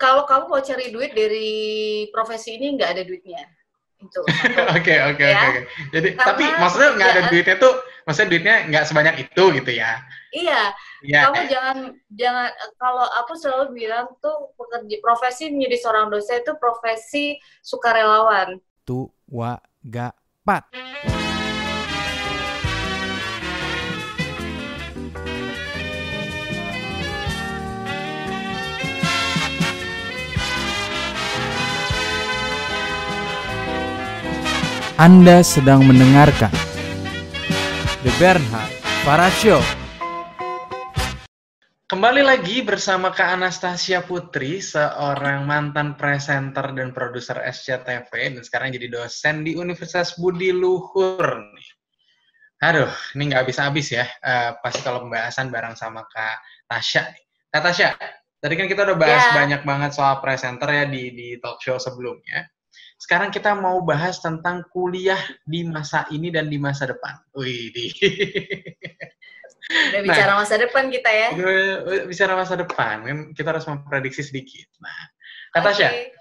kalau 0.00 0.24
kamu 0.24 0.48
mau 0.48 0.64
cari 0.64 0.88
duit 0.88 1.12
dari 1.12 1.52
profesi 2.08 2.56
ini 2.56 2.80
nggak 2.80 2.90
ada 2.96 3.02
duitnya. 3.04 3.44
Itu. 4.00 4.24
Oke 4.80 4.96
oke 4.96 5.20
oke 5.28 5.60
jadi 5.92 6.16
Karena 6.16 6.24
tapi 6.24 6.44
maksudnya 6.56 6.90
nggak 6.96 7.10
ada 7.12 7.22
duitnya 7.28 7.56
tuh 7.60 7.74
maksudnya 8.08 8.28
duitnya 8.32 8.54
nggak 8.72 8.84
sebanyak 8.88 9.14
itu 9.28 9.44
gitu 9.60 9.70
ya? 9.76 10.00
Iya. 10.32 10.72
Ya. 11.04 11.28
kamu 11.28 11.42
jangan 11.52 11.76
jangan 12.16 12.48
kalau 12.80 13.04
aku 13.20 13.36
selalu 13.36 13.76
bilang 13.76 14.08
tuh 14.24 14.56
pekerja 14.56 14.96
profesi 15.04 15.52
menjadi 15.52 15.76
seorang 15.84 16.08
dosen 16.08 16.40
itu 16.40 16.56
profesi 16.56 17.36
sukarelawan. 17.60 18.56
Tu 18.88 19.04
wa 19.28 19.60
Anda 35.00 35.40
sedang 35.40 35.88
mendengarkan 35.88 36.52
The 38.04 38.12
Bernhard 38.20 38.68
Para 39.00 39.32
Show. 39.32 39.56
Kembali 41.88 42.20
lagi 42.20 42.60
bersama 42.60 43.08
Kak 43.08 43.40
Anastasia 43.40 44.04
Putri, 44.04 44.60
seorang 44.60 45.48
mantan 45.48 45.96
presenter 45.96 46.76
dan 46.76 46.92
produser 46.92 47.40
SCTV 47.40 48.12
dan 48.12 48.44
sekarang 48.44 48.76
jadi 48.76 48.92
dosen 48.92 49.40
di 49.40 49.56
Universitas 49.56 50.20
Budi 50.20 50.52
Luhur. 50.52 51.48
Aduh, 52.60 52.92
ini 53.16 53.32
nggak 53.32 53.48
habis-habis 53.48 53.96
ya. 53.96 54.04
Uh, 54.20 54.60
pasti 54.60 54.84
kalau 54.84 55.08
pembahasan 55.08 55.48
bareng 55.48 55.80
sama 55.80 56.04
Kak 56.12 56.68
Tasya. 56.68 57.08
Kak 57.48 57.62
Tasya, 57.72 57.96
tadi 58.36 58.52
kan 58.52 58.68
kita 58.68 58.84
udah 58.84 59.00
bahas 59.00 59.32
yeah. 59.32 59.48
banyak 59.48 59.64
banget 59.64 59.96
soal 59.96 60.20
presenter 60.20 60.68
ya 60.68 60.84
di 60.84 61.16
di 61.16 61.28
talk 61.40 61.56
show 61.64 61.80
sebelumnya. 61.80 62.52
Sekarang 63.10 63.34
kita 63.34 63.58
mau 63.58 63.82
bahas 63.82 64.22
tentang 64.22 64.62
kuliah 64.70 65.18
di 65.42 65.66
masa 65.66 66.06
ini 66.14 66.30
dan 66.30 66.46
di 66.46 66.62
masa 66.62 66.86
depan. 66.86 67.18
Wih, 67.34 67.74
di. 67.74 67.90
Udah 69.90 70.00
bicara 70.06 70.38
nah, 70.38 70.46
masa 70.46 70.54
depan 70.54 70.94
kita 70.94 71.10
ya. 71.10 71.28
Bicara 72.06 72.38
masa 72.38 72.54
depan, 72.54 73.02
kan 73.02 73.18
kita 73.34 73.50
harus 73.50 73.66
memprediksi 73.66 74.22
sedikit. 74.22 74.70
Nah, 74.78 75.10
kata 75.58 75.74
okay. 75.74 76.14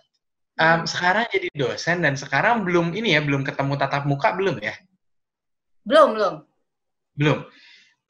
um, 0.58 0.90
sekarang 0.90 1.30
jadi 1.30 1.54
dosen 1.54 2.02
dan 2.02 2.18
sekarang 2.18 2.66
belum 2.66 2.98
ini 2.98 3.14
ya, 3.14 3.22
belum 3.22 3.46
ketemu 3.46 3.78
tatap 3.78 4.10
muka 4.10 4.34
belum 4.34 4.58
ya? 4.58 4.74
Belum, 5.86 6.18
belum. 6.18 6.36
Belum. 7.14 7.46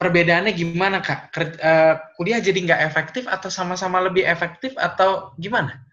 Perbedaannya 0.00 0.56
gimana 0.56 1.04
kak? 1.04 1.36
Uh, 1.36 2.00
kuliah 2.16 2.40
jadi 2.40 2.56
nggak 2.56 2.80
efektif 2.88 3.28
atau 3.28 3.52
sama-sama 3.52 4.00
lebih 4.00 4.24
efektif 4.24 4.72
atau 4.80 5.36
gimana? 5.36 5.84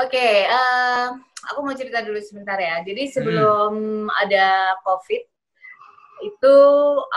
Oke, 0.00 0.16
okay, 0.16 0.48
uh, 0.48 1.12
aku 1.52 1.60
mau 1.60 1.76
cerita 1.76 2.00
dulu 2.00 2.16
sebentar 2.24 2.56
ya. 2.56 2.80
Jadi 2.80 3.12
sebelum 3.12 3.72
hmm. 4.08 4.08
ada 4.08 4.72
COVID, 4.80 5.22
itu 6.24 6.56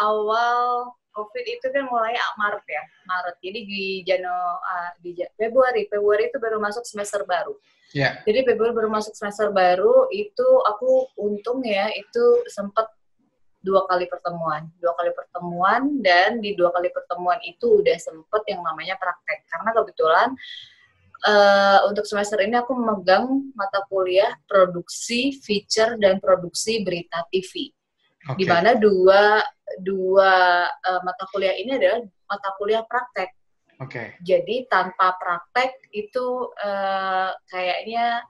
awal 0.04 0.92
COVID 1.16 1.46
itu 1.48 1.64
kan 1.72 1.88
mulai 1.88 2.12
Maret 2.36 2.66
ya, 2.68 2.84
Maret. 3.08 3.40
Jadi 3.40 3.60
di 3.64 3.84
Jano, 4.04 4.60
uh, 4.60 4.92
di 5.00 5.16
Februari, 5.40 5.88
Februari 5.88 6.28
itu 6.28 6.44
baru 6.44 6.60
masuk 6.60 6.84
semester 6.84 7.24
baru. 7.24 7.56
Yeah. 7.96 8.20
Jadi 8.28 8.52
Februari 8.52 8.76
baru 8.76 8.92
masuk 8.92 9.16
semester 9.16 9.56
baru, 9.56 10.12
itu 10.12 10.48
aku 10.68 11.08
untung 11.24 11.64
ya, 11.64 11.88
itu 11.88 12.44
sempat 12.52 12.92
dua 13.64 13.88
kali 13.88 14.12
pertemuan, 14.12 14.68
dua 14.84 14.92
kali 15.00 15.16
pertemuan 15.16 16.04
dan 16.04 16.44
di 16.44 16.52
dua 16.52 16.68
kali 16.76 16.92
pertemuan 16.92 17.40
itu 17.48 17.80
udah 17.80 17.96
sempet 17.96 18.44
yang 18.52 18.60
namanya 18.60 19.00
praktek. 19.00 19.48
Karena 19.48 19.72
kebetulan 19.72 20.36
uh, 21.24 21.80
untuk 21.90 22.04
semester 22.04 22.40
ini 22.44 22.60
aku 22.60 22.76
memegang 22.76 23.52
mata 23.56 23.84
kuliah 23.88 24.36
produksi, 24.48 25.40
feature 25.40 25.96
dan 25.98 26.20
produksi 26.20 26.84
berita 26.84 27.24
TV. 27.32 27.72
Okay. 28.24 28.40
Di 28.40 28.46
mana 28.48 28.76
dua 28.80 29.44
dua 29.84 30.64
uh, 30.70 31.02
mata 31.04 31.28
kuliah 31.32 31.56
ini 31.60 31.76
adalah 31.76 32.00
mata 32.28 32.50
kuliah 32.60 32.84
praktek. 32.88 33.30
Oke. 33.82 33.90
Okay. 33.90 34.08
Jadi 34.24 34.56
tanpa 34.72 35.16
praktek 35.20 35.92
itu 35.92 36.52
uh, 36.62 37.32
kayaknya 37.52 38.24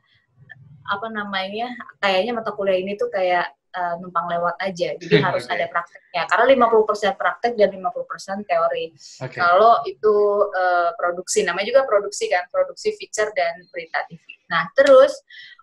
apa 0.90 1.08
namanya? 1.14 1.70
Kayaknya 2.02 2.32
mata 2.34 2.52
kuliah 2.58 2.80
ini 2.82 2.98
tuh 2.98 3.10
kayak 3.14 3.54
uh, 3.74 3.96
numpang 4.00 4.30
lewat 4.30 4.56
aja. 4.62 4.96
Jadi 4.96 5.16
harus 5.26 5.46
okay. 5.50 5.58
ada 5.58 5.66
prakteknya. 5.70 6.24
Karena 6.30 6.46
50% 6.70 7.20
praktek 7.20 7.54
dan 7.58 7.70
50% 7.74 8.50
teori. 8.50 8.86
Okay. 9.20 9.40
Kalau 9.42 9.82
itu 9.90 10.16
uh, 10.54 10.94
produksi, 10.96 11.44
namanya 11.44 11.68
juga 11.74 11.82
produksi 11.90 12.30
kan, 12.30 12.46
produksi 12.54 12.94
feature 12.96 13.34
dan 13.34 13.66
berita 13.74 14.06
TV. 14.08 14.22
Nah, 14.54 14.70
terus 14.78 15.12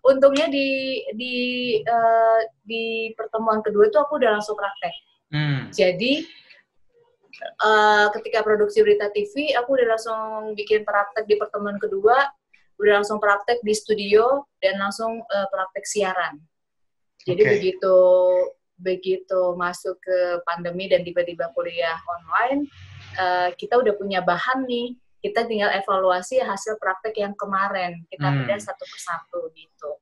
untungnya 0.03 0.50
di 0.50 1.00
di 1.15 1.37
uh, 1.84 2.41
di 2.65 3.12
pertemuan 3.15 3.60
kedua 3.62 3.87
itu 3.87 3.99
aku 4.00 4.19
udah 4.19 4.41
langsung 4.41 4.59
praktek. 4.59 4.94
Hmm. 5.31 5.70
Jadi 5.70 6.26
uh, 7.62 8.10
ketika 8.19 8.43
produksi 8.43 8.82
berita 8.82 9.06
TV, 9.15 9.54
aku 9.54 9.78
udah 9.78 9.87
langsung 9.94 10.53
bikin 10.59 10.82
praktek 10.82 11.31
di 11.31 11.38
pertemuan 11.38 11.78
kedua, 11.78 12.26
udah 12.81 12.93
langsung 13.00 13.22
praktek 13.22 13.62
di 13.62 13.76
studio 13.76 14.49
dan 14.59 14.81
langsung 14.81 15.22
uh, 15.22 15.47
praktek 15.53 15.84
siaran. 15.87 16.41
Jadi 17.26 17.42
okay. 17.42 17.53
begitu 17.58 17.97
begitu 18.81 19.41
masuk 19.60 20.00
ke 20.00 20.41
pandemi 20.48 20.88
dan 20.88 21.04
tiba-tiba 21.04 21.53
kuliah 21.53 22.00
online, 22.08 22.64
uh, 23.20 23.53
kita 23.54 23.76
udah 23.76 23.92
punya 23.97 24.25
bahan 24.25 24.64
nih. 24.64 24.97
Kita 25.20 25.44
tinggal 25.44 25.69
evaluasi 25.76 26.41
hasil 26.41 26.81
praktek 26.81 27.20
yang 27.20 27.36
kemarin. 27.36 28.08
Kita 28.08 28.25
hmm. 28.25 28.56
satu 28.56 28.84
persatu 28.88 29.53
gitu. 29.53 30.00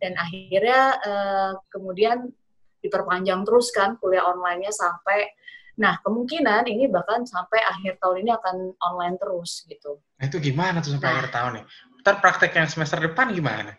Dan 0.00 0.16
akhirnya 0.16 0.96
uh, 1.04 1.52
kemudian 1.68 2.32
diperpanjang 2.80 3.44
terus 3.44 3.68
kan 3.76 4.00
kuliah 4.00 4.24
online-nya 4.24 4.72
sampai 4.72 5.28
Nah, 5.74 5.98
kemungkinan 6.06 6.70
ini 6.70 6.86
bahkan 6.86 7.26
sampai 7.26 7.58
akhir 7.66 7.98
tahun 7.98 8.22
ini 8.22 8.30
akan 8.30 8.56
online 8.78 9.18
terus 9.18 9.66
gitu. 9.66 9.98
Nah, 10.22 10.24
itu 10.30 10.38
gimana 10.38 10.78
tuh 10.78 10.94
sampai 10.94 11.10
nah, 11.10 11.14
akhir 11.18 11.28
tahun 11.34 11.52
nih? 11.58 11.64
Ntar 12.04 12.14
praktek 12.22 12.52
yang 12.54 12.68
semester 12.70 12.98
depan 13.02 13.34
gimana? 13.34 13.74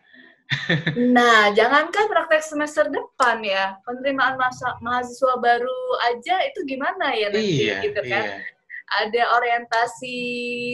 Nah, 1.16 1.50
jangankan 1.54 2.06
praktek 2.06 2.46
semester 2.46 2.86
depan 2.90 3.42
ya, 3.42 3.78
penerimaan 3.86 4.38
masa, 4.38 4.78
mahasiswa 4.82 5.38
baru 5.42 5.80
aja 6.14 6.36
itu 6.46 6.60
gimana 6.70 7.14
ya 7.18 7.34
nanti 7.34 7.66
iya, 7.66 7.82
gitu 7.82 8.02
kan? 8.06 8.26
Iya. 8.26 8.38
Ada 8.86 9.42
orientasi 9.42 10.18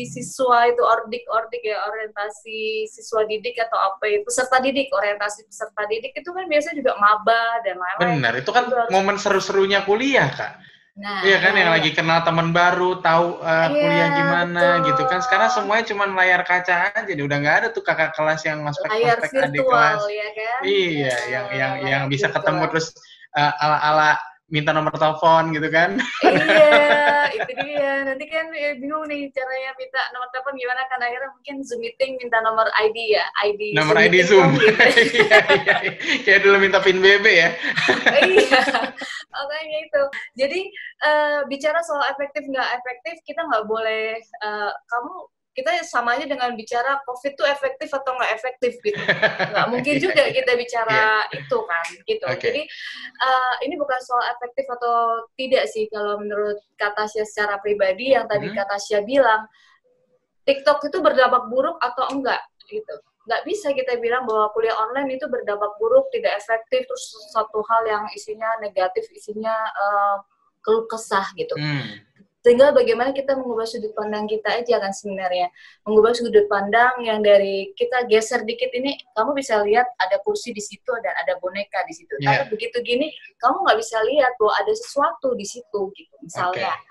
siswa 0.04 0.68
itu 0.68 0.84
ordik-ordik 0.84 1.64
ya, 1.64 1.80
orientasi 1.88 2.84
siswa 2.92 3.24
didik 3.24 3.56
atau 3.56 3.80
apa 3.80 4.04
itu 4.12 4.28
peserta 4.28 4.60
didik, 4.60 4.92
orientasi 4.92 5.48
peserta 5.48 5.88
didik 5.88 6.12
itu 6.20 6.30
kan 6.36 6.44
biasanya 6.52 6.76
juga 6.76 6.94
maba 7.00 7.64
dan 7.64 7.80
lain-lain. 7.80 8.20
Benar, 8.20 8.34
itu 8.44 8.52
kan 8.52 8.68
itu 8.68 8.76
momen 8.92 9.16
seru-serunya 9.16 9.88
kuliah, 9.88 10.28
Kak. 10.28 10.60
Nah, 10.92 11.24
iya 11.24 11.40
kan 11.40 11.56
yang 11.56 11.72
lagi 11.72 11.96
kenal 11.96 12.20
teman 12.28 12.52
baru, 12.52 13.00
tahu 13.00 13.40
uh, 13.40 13.72
iya, 13.72 13.80
kuliah 13.80 14.10
gimana 14.12 14.66
betul. 14.84 14.88
gitu 14.92 15.04
kan. 15.08 15.20
Sekarang 15.24 15.48
semuanya 15.48 15.86
cuma 15.88 16.04
layar 16.12 16.44
kaca 16.44 16.92
aja, 16.92 17.08
udah 17.16 17.38
nggak 17.40 17.56
ada 17.64 17.68
tuh 17.72 17.80
kakak 17.80 18.12
kelas 18.12 18.44
yang 18.44 18.60
masuk 18.60 18.84
aspek 18.92 19.32
adik 19.40 19.64
kelas. 19.64 20.04
Ya 20.12 20.30
kan? 20.36 20.60
Iya, 20.68 21.16
yang 21.32 21.46
yang 21.56 21.74
yang 21.88 22.04
bisa 22.12 22.28
ketemu 22.28 22.68
terus 22.68 22.92
uh, 23.40 23.54
ala-ala 23.64 24.20
minta 24.52 24.76
nomor 24.76 24.92
telepon 24.92 25.56
gitu 25.56 25.72
kan. 25.72 25.96
iya, 26.28 27.26
itu 27.40 27.52
dia. 27.64 28.04
Nanti 28.04 28.28
kan 28.28 28.52
ya, 28.52 28.76
bingung 28.76 29.08
nih 29.08 29.32
caranya 29.32 29.72
minta 29.80 30.02
nomor 30.12 30.28
telepon 30.36 30.60
gimana 30.60 30.84
kan 30.92 31.00
akhirnya 31.00 31.32
mungkin 31.32 31.56
Zoom 31.64 31.80
meeting 31.80 32.20
minta 32.20 32.38
nomor 32.44 32.68
ID 32.76 33.16
ya, 33.16 33.26
ID 33.48 33.62
Nomor 33.74 33.96
Zoom 33.96 34.06
ID 34.06 34.16
Zoom. 34.28 34.50
Gitu. 34.60 34.76
iya, 35.24 35.40
iya, 35.40 35.76
iya. 35.88 35.96
Kayak 36.28 36.40
dulu 36.44 36.56
minta 36.60 36.84
PIN 36.84 37.00
BB 37.00 37.26
ya. 37.32 37.50
iya. 38.28 38.62
Makanya 39.32 39.78
itu. 39.88 40.04
Jadi 40.36 40.62
uh, 41.08 41.40
bicara 41.48 41.80
soal 41.82 42.04
efektif 42.12 42.44
nggak 42.44 42.70
efektif, 42.76 43.16
kita 43.24 43.42
nggak 43.48 43.66
boleh 43.66 44.20
uh, 44.44 44.72
kamu 44.92 45.16
kita 45.52 45.84
sama 45.84 46.16
aja 46.16 46.24
dengan 46.24 46.56
bicara 46.56 47.04
COVID 47.04 47.36
itu 47.36 47.44
efektif 47.44 47.92
atau 47.92 48.16
nggak 48.16 48.32
efektif 48.40 48.72
gitu. 48.80 48.96
Nggak 49.52 49.68
mungkin 49.68 49.96
iya, 50.00 50.04
juga 50.04 50.24
kita 50.32 50.52
bicara 50.56 51.28
yeah. 51.28 51.40
itu 51.44 51.58
kan 51.68 51.86
gitu. 52.08 52.26
Okay. 52.32 52.40
Jadi 52.40 52.62
uh, 53.20 53.54
ini 53.68 53.76
bukan 53.76 54.00
soal 54.00 54.32
efektif 54.32 54.64
atau 54.72 55.28
tidak 55.36 55.68
sih 55.68 55.92
kalau 55.92 56.24
menurut 56.24 56.56
kata 56.80 57.04
secara 57.12 57.60
pribadi 57.60 58.16
yang 58.16 58.32
tadi 58.32 58.48
hmm. 58.48 58.56
kata 58.56 58.80
bilang 59.04 59.44
TikTok 60.48 60.88
itu 60.88 60.98
berdampak 61.04 61.44
buruk 61.52 61.76
atau 61.84 62.08
enggak 62.16 62.40
gitu. 62.72 62.96
Nggak 63.28 63.42
bisa 63.44 63.76
kita 63.76 64.00
bilang 64.00 64.24
bahwa 64.24 64.56
kuliah 64.56 64.74
online 64.80 65.20
itu 65.20 65.28
berdampak 65.30 65.78
buruk, 65.78 66.10
tidak 66.10 66.42
efektif, 66.42 66.88
terus 66.90 67.06
satu 67.30 67.62
hal 67.70 67.86
yang 67.86 68.04
isinya 68.18 68.50
negatif, 68.64 69.06
isinya 69.14 69.54
uh, 69.54 70.18
keluh 70.66 70.90
kesah 70.90 71.30
gitu. 71.38 71.54
Hmm 71.60 72.11
tinggal 72.42 72.74
bagaimana 72.74 73.14
kita 73.14 73.38
mengubah 73.38 73.70
sudut 73.70 73.94
pandang 73.94 74.26
kita 74.26 74.50
aja 74.62 74.82
kan 74.82 74.90
sebenarnya 74.90 75.48
mengubah 75.86 76.14
sudut 76.18 76.46
pandang 76.50 76.98
yang 77.06 77.22
dari 77.22 77.70
kita 77.78 78.10
geser 78.10 78.42
dikit 78.46 78.74
ini 78.74 78.98
kamu 79.14 79.38
bisa 79.38 79.62
lihat 79.62 79.86
ada 80.02 80.18
kursi 80.26 80.50
di 80.50 80.62
situ 80.62 80.92
dan 81.06 81.14
ada 81.22 81.38
boneka 81.38 81.86
di 81.86 81.94
situ 81.94 82.14
yeah. 82.18 82.42
tapi 82.42 82.58
begitu 82.58 82.82
gini 82.82 83.14
kamu 83.38 83.62
nggak 83.62 83.78
bisa 83.78 83.98
lihat 84.10 84.34
bahwa 84.42 84.54
ada 84.58 84.74
sesuatu 84.74 85.38
di 85.38 85.46
situ 85.46 85.94
gitu 85.94 86.16
misalnya 86.22 86.74
okay. 86.74 86.90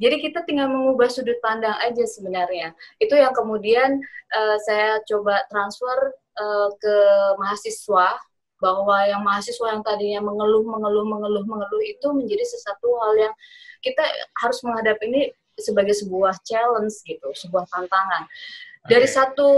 Jadi 0.00 0.16
kita 0.24 0.48
tinggal 0.48 0.72
mengubah 0.72 1.12
sudut 1.12 1.36
pandang 1.44 1.76
aja 1.76 2.08
sebenarnya. 2.08 2.72
Itu 2.96 3.20
yang 3.20 3.36
kemudian 3.36 4.00
uh, 4.32 4.56
saya 4.64 4.96
coba 5.04 5.44
transfer 5.52 6.16
uh, 6.40 6.72
ke 6.80 6.96
mahasiswa 7.36 8.16
bahwa 8.64 8.96
yang 9.04 9.20
mahasiswa 9.20 9.76
yang 9.76 9.84
tadinya 9.84 10.24
mengeluh, 10.24 10.64
mengeluh, 10.64 11.04
mengeluh, 11.04 11.44
mengeluh 11.44 11.82
itu 11.84 12.06
menjadi 12.16 12.44
sesuatu 12.48 12.96
hal 12.96 13.28
yang 13.28 13.34
kita 13.80 14.04
harus 14.40 14.60
menghadapi 14.62 15.04
ini 15.08 15.22
sebagai 15.60 15.92
sebuah 15.92 16.40
challenge 16.44 17.04
gitu, 17.04 17.28
sebuah 17.36 17.68
tantangan. 17.68 18.24
Dari 18.88 19.04
okay. 19.04 19.12
satu 19.12 19.50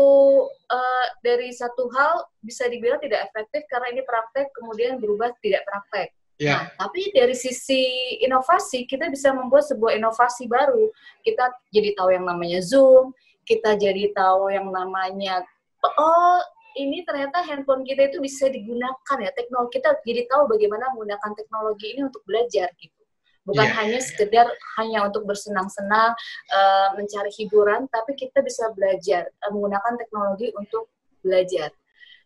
uh, 0.51 1.07
dari 1.23 1.55
satu 1.55 1.87
hal 1.95 2.27
bisa 2.43 2.67
dibilang 2.67 2.99
tidak 2.99 3.31
efektif 3.31 3.63
karena 3.71 3.95
ini 3.95 4.03
praktek 4.03 4.51
kemudian 4.51 4.99
berubah 4.99 5.31
tidak 5.39 5.63
praktek. 5.63 6.11
Yeah. 6.43 6.67
Nah, 6.75 6.91
tapi 6.91 7.15
dari 7.15 7.39
sisi 7.39 8.19
inovasi 8.19 8.83
kita 8.91 9.07
bisa 9.15 9.31
membuat 9.31 9.63
sebuah 9.71 9.95
inovasi 9.95 10.51
baru. 10.51 10.91
Kita 11.23 11.55
jadi 11.71 11.95
tahu 11.95 12.19
yang 12.19 12.27
namanya 12.27 12.59
Zoom, 12.67 13.15
kita 13.47 13.79
jadi 13.79 14.11
tahu 14.15 14.51
yang 14.51 14.71
namanya 14.71 15.43
oh 15.83 16.39
ini 16.79 17.05
ternyata 17.05 17.43
handphone 17.45 17.85
kita 17.85 18.09
itu 18.09 18.23
bisa 18.23 18.49
digunakan 18.49 19.17
ya 19.19 19.31
teknologi 19.35 19.79
kita 19.79 19.99
jadi 20.07 20.23
tahu 20.31 20.49
bagaimana 20.49 20.95
menggunakan 20.95 21.33
teknologi 21.37 21.87
ini 21.93 22.01
untuk 22.07 22.23
belajar 22.25 22.71
gitu 22.79 23.02
bukan 23.43 23.67
yeah. 23.67 23.77
hanya 23.83 23.99
sekedar 23.99 24.47
hanya 24.79 25.07
untuk 25.07 25.27
bersenang-senang 25.27 26.15
uh, 26.55 26.89
mencari 26.95 27.31
hiburan 27.35 27.91
tapi 27.91 28.15
kita 28.15 28.39
bisa 28.43 28.71
belajar 28.75 29.27
uh, 29.43 29.51
menggunakan 29.51 29.99
teknologi 29.99 30.55
untuk 30.55 30.91
belajar 31.23 31.75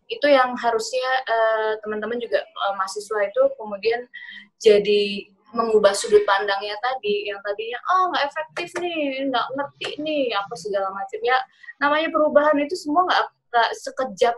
itu 0.06 0.26
yang 0.30 0.54
harusnya 0.54 1.08
uh, 1.26 1.72
teman-teman 1.82 2.20
juga 2.22 2.44
uh, 2.44 2.74
mahasiswa 2.78 3.26
itu 3.26 3.42
kemudian 3.58 4.06
jadi 4.60 5.26
mengubah 5.56 5.96
sudut 5.96 6.22
pandangnya 6.28 6.76
tadi 6.84 7.32
yang 7.32 7.40
tadinya 7.40 7.78
oh 7.96 8.12
nggak 8.12 8.24
efektif 8.28 8.68
nih 8.82 9.24
nggak 9.30 9.46
ngerti 9.56 9.88
nih 10.04 10.24
apa 10.36 10.54
segala 10.58 10.92
macam 10.92 11.20
ya 11.22 11.38
namanya 11.80 12.08
perubahan 12.12 12.56
itu 12.60 12.76
semua 12.76 13.08
nggak 13.08 13.70
sekejap 13.78 14.36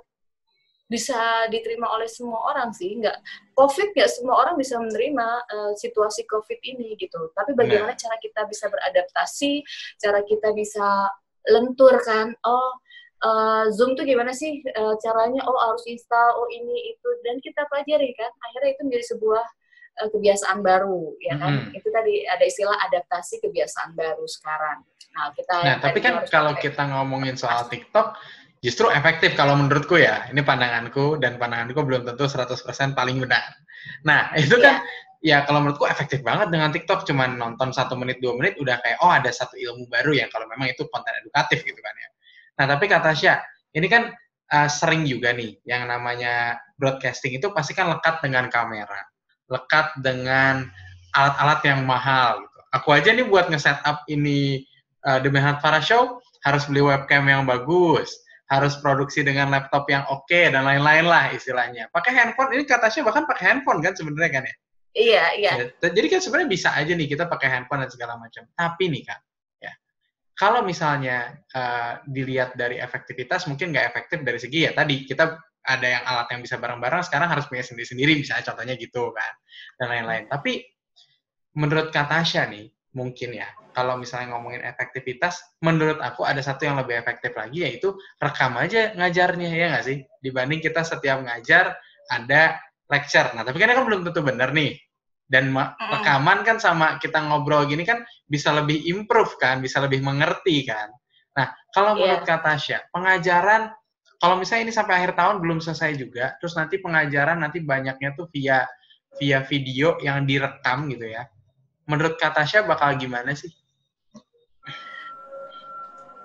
bisa 0.88 1.46
diterima 1.52 1.87
oleh 1.93 2.08
semua 2.08 2.49
orang 2.50 2.73
sih. 2.73 2.96
Nggak 2.96 3.20
covid 3.52 3.93
nggak 3.93 4.11
semua 4.11 4.35
orang 4.40 4.56
bisa 4.56 4.81
menerima 4.81 5.29
uh, 5.44 5.73
situasi 5.76 6.25
covid 6.25 6.58
ini 6.64 6.96
gitu. 6.96 7.29
Tapi 7.37 7.52
bagaimana 7.52 7.93
nah. 7.93 8.00
cara 8.00 8.17
kita 8.19 8.49
bisa 8.49 8.73
beradaptasi 8.73 9.62
cara 10.00 10.25
kita 10.25 10.49
bisa 10.56 11.12
lentur 11.52 12.00
kan? 12.00 12.32
Oh 12.49 12.81
uh, 13.20 13.69
zoom 13.69 13.94
tuh 13.94 14.08
gimana 14.08 14.32
sih 14.32 14.64
uh, 14.64 14.96
caranya? 15.05 15.44
Oh 15.44 15.61
harus 15.61 15.85
install 15.85 16.40
oh 16.40 16.49
ini 16.49 16.96
itu. 16.96 17.08
Dan 17.20 17.38
kita 17.44 17.69
pelajari 17.69 18.17
kan 18.17 18.32
akhirnya 18.49 18.70
itu 18.73 18.82
menjadi 18.88 19.06
sebuah 19.12 19.44
uh, 20.00 20.08
kebiasaan 20.08 20.64
baru 20.64 21.12
ya 21.20 21.37
kan? 21.37 21.69
Hmm. 21.69 21.76
itu 21.76 21.88
tadi 21.93 22.25
ada 22.25 22.44
istilah 22.49 22.81
adaptasi 22.88 23.44
kebiasaan 23.44 23.93
baru 23.93 24.25
sekarang. 24.25 24.88
Nah 25.12 25.37
kita 25.37 25.55
nah 25.69 25.76
tapi 25.85 26.00
kan 26.00 26.25
kalau 26.32 26.56
kita 26.56 26.81
ngomongin 26.96 27.37
soal 27.37 27.69
TikTok 27.69 28.17
justru 28.65 28.91
efektif 28.91 29.35
kalau 29.39 29.55
menurutku 29.55 29.99
ya. 29.99 30.27
Ini 30.31 30.43
pandanganku 30.43 31.19
dan 31.23 31.39
pandanganku 31.39 31.79
belum 31.83 32.07
tentu 32.07 32.27
100% 32.27 32.99
paling 32.99 33.17
benar. 33.23 33.45
Nah, 34.05 34.33
itu 34.43 34.59
kan 34.59 34.83
yeah. 35.23 35.43
ya 35.43 35.47
kalau 35.47 35.63
menurutku 35.63 35.87
efektif 35.87 36.23
banget 36.23 36.51
dengan 36.51 36.71
TikTok 36.75 37.07
cuman 37.07 37.39
nonton 37.39 37.75
satu 37.75 37.99
menit 37.99 38.23
dua 38.23 38.39
menit 38.39 38.55
udah 38.59 38.79
kayak 38.83 38.99
oh 39.03 39.11
ada 39.11 39.31
satu 39.35 39.59
ilmu 39.59 39.91
baru 39.91 40.15
ya 40.15 40.31
kalau 40.31 40.47
memang 40.47 40.71
itu 40.71 40.87
konten 40.91 41.11
edukatif 41.23 41.63
gitu 41.67 41.79
kan 41.79 41.95
ya. 41.95 42.09
Nah 42.59 42.65
tapi 42.75 42.85
kata 42.91 43.15
Syah, 43.15 43.39
ini 43.75 43.87
kan 43.87 44.15
uh, 44.53 44.69
sering 44.71 45.07
juga 45.07 45.35
nih 45.35 45.59
yang 45.67 45.87
namanya 45.87 46.59
broadcasting 46.79 47.39
itu 47.39 47.51
pasti 47.51 47.75
kan 47.75 47.91
lekat 47.91 48.23
dengan 48.23 48.47
kamera, 48.51 49.03
lekat 49.51 49.95
dengan 50.03 50.67
alat-alat 51.15 51.61
yang 51.67 51.81
mahal 51.87 52.43
gitu. 52.43 52.59
Aku 52.77 52.89
aja 52.93 53.11
nih 53.11 53.25
buat 53.25 53.49
nge-setup 53.49 54.05
ini 54.13 54.63
uh, 55.09 55.19
The 55.19 55.31
Mehat 55.33 55.65
Farah 55.65 55.81
Show 55.81 56.21
harus 56.45 56.69
beli 56.69 56.85
webcam 56.85 57.25
yang 57.27 57.49
bagus, 57.49 58.13
harus 58.49 58.81
produksi 58.81 59.21
dengan 59.21 59.53
laptop 59.53 59.85
yang 59.93 60.09
oke 60.09 60.25
okay, 60.25 60.49
dan 60.49 60.65
lain-lain 60.65 61.05
lah 61.05 61.29
istilahnya. 61.33 61.93
Pakai 61.93 62.17
handphone 62.17 62.56
ini 62.56 62.65
katanya 62.65 63.05
bahkan 63.05 63.25
pakai 63.29 63.45
handphone 63.53 63.81
kan 63.85 63.93
sebenarnya 63.93 64.31
kan 64.33 64.45
ya? 64.49 64.55
Iya, 64.99 65.25
iya. 65.37 65.53
Ya, 65.61 65.89
jadi 65.93 66.06
kan 66.09 66.21
sebenarnya 66.25 66.49
bisa 66.49 66.69
aja 66.73 66.93
nih 66.97 67.09
kita 67.12 67.29
pakai 67.29 67.49
handphone 67.53 67.85
dan 67.85 67.91
segala 67.93 68.17
macam. 68.17 68.49
Tapi 68.56 68.85
nih 68.89 69.05
kan, 69.05 69.21
ya. 69.61 69.73
Kalau 70.33 70.65
misalnya 70.65 71.39
uh, 71.53 72.00
dilihat 72.09 72.56
dari 72.56 72.81
efektivitas 72.81 73.45
mungkin 73.47 73.71
nggak 73.71 73.87
efektif 73.95 74.25
dari 74.25 74.41
segi 74.41 74.65
ya 74.65 74.73
tadi 74.73 75.05
kita 75.05 75.39
ada 75.69 75.87
yang 75.87 76.03
alat 76.09 76.27
yang 76.33 76.41
bisa 76.41 76.56
bareng-bareng 76.56 77.05
sekarang 77.05 77.29
harus 77.29 77.45
punya 77.45 77.61
sendiri-sendiri 77.61 78.17
misalnya 78.17 78.49
contohnya 78.49 78.75
gitu 78.81 79.12
kan 79.12 79.33
dan 79.77 79.87
lain-lain. 79.93 80.25
Tapi 80.25 80.65
menurut 81.53 81.93
Katasha 81.93 82.49
nih 82.49 82.73
mungkin 82.97 83.37
ya 83.37 83.49
kalau 83.79 83.95
misalnya 83.95 84.35
ngomongin 84.35 84.67
efektivitas, 84.67 85.39
menurut 85.63 86.03
aku 86.03 86.27
ada 86.27 86.43
satu 86.43 86.67
yang 86.67 86.83
lebih 86.83 86.99
efektif 86.99 87.31
lagi 87.39 87.63
yaitu 87.63 87.95
rekam 88.19 88.59
aja 88.59 88.91
ngajarnya 88.99 89.55
ya 89.55 89.71
nggak 89.71 89.87
sih? 89.87 90.03
Dibanding 90.19 90.59
kita 90.59 90.83
setiap 90.83 91.23
ngajar 91.23 91.79
ada 92.11 92.59
lecture. 92.91 93.31
Nah 93.39 93.47
tapi 93.47 93.63
kan 93.63 93.71
kan 93.71 93.87
belum 93.87 94.03
tentu 94.03 94.27
benar 94.27 94.51
nih. 94.51 94.75
Dan 95.31 95.55
rekaman 95.79 96.43
kan 96.43 96.59
sama 96.59 96.99
kita 96.99 97.23
ngobrol 97.23 97.71
gini 97.71 97.87
kan 97.87 98.03
bisa 98.27 98.51
lebih 98.51 98.83
improve 98.91 99.39
kan, 99.39 99.63
bisa 99.63 99.79
lebih 99.79 100.03
mengerti 100.03 100.67
kan. 100.67 100.91
Nah 101.39 101.55
kalau 101.71 101.95
yeah. 101.95 102.19
menurut 102.19 102.23
Kak 102.27 102.43
Tasya, 102.43 102.91
pengajaran 102.91 103.71
kalau 104.19 104.35
misalnya 104.43 104.67
ini 104.67 104.75
sampai 104.75 104.99
akhir 104.99 105.15
tahun 105.15 105.39
belum 105.39 105.63
selesai 105.63 105.95
juga, 105.95 106.35
terus 106.43 106.59
nanti 106.59 106.83
pengajaran 106.83 107.39
nanti 107.39 107.63
banyaknya 107.63 108.19
tuh 108.19 108.27
via 108.35 108.67
via 109.23 109.39
video 109.47 109.95
yang 110.03 110.27
direkam 110.27 110.91
gitu 110.91 111.07
ya. 111.07 111.31
Menurut 111.87 112.19
Kak 112.19 112.35
Tasya 112.35 112.67
bakal 112.67 112.99
gimana 112.99 113.37
sih? 113.39 113.55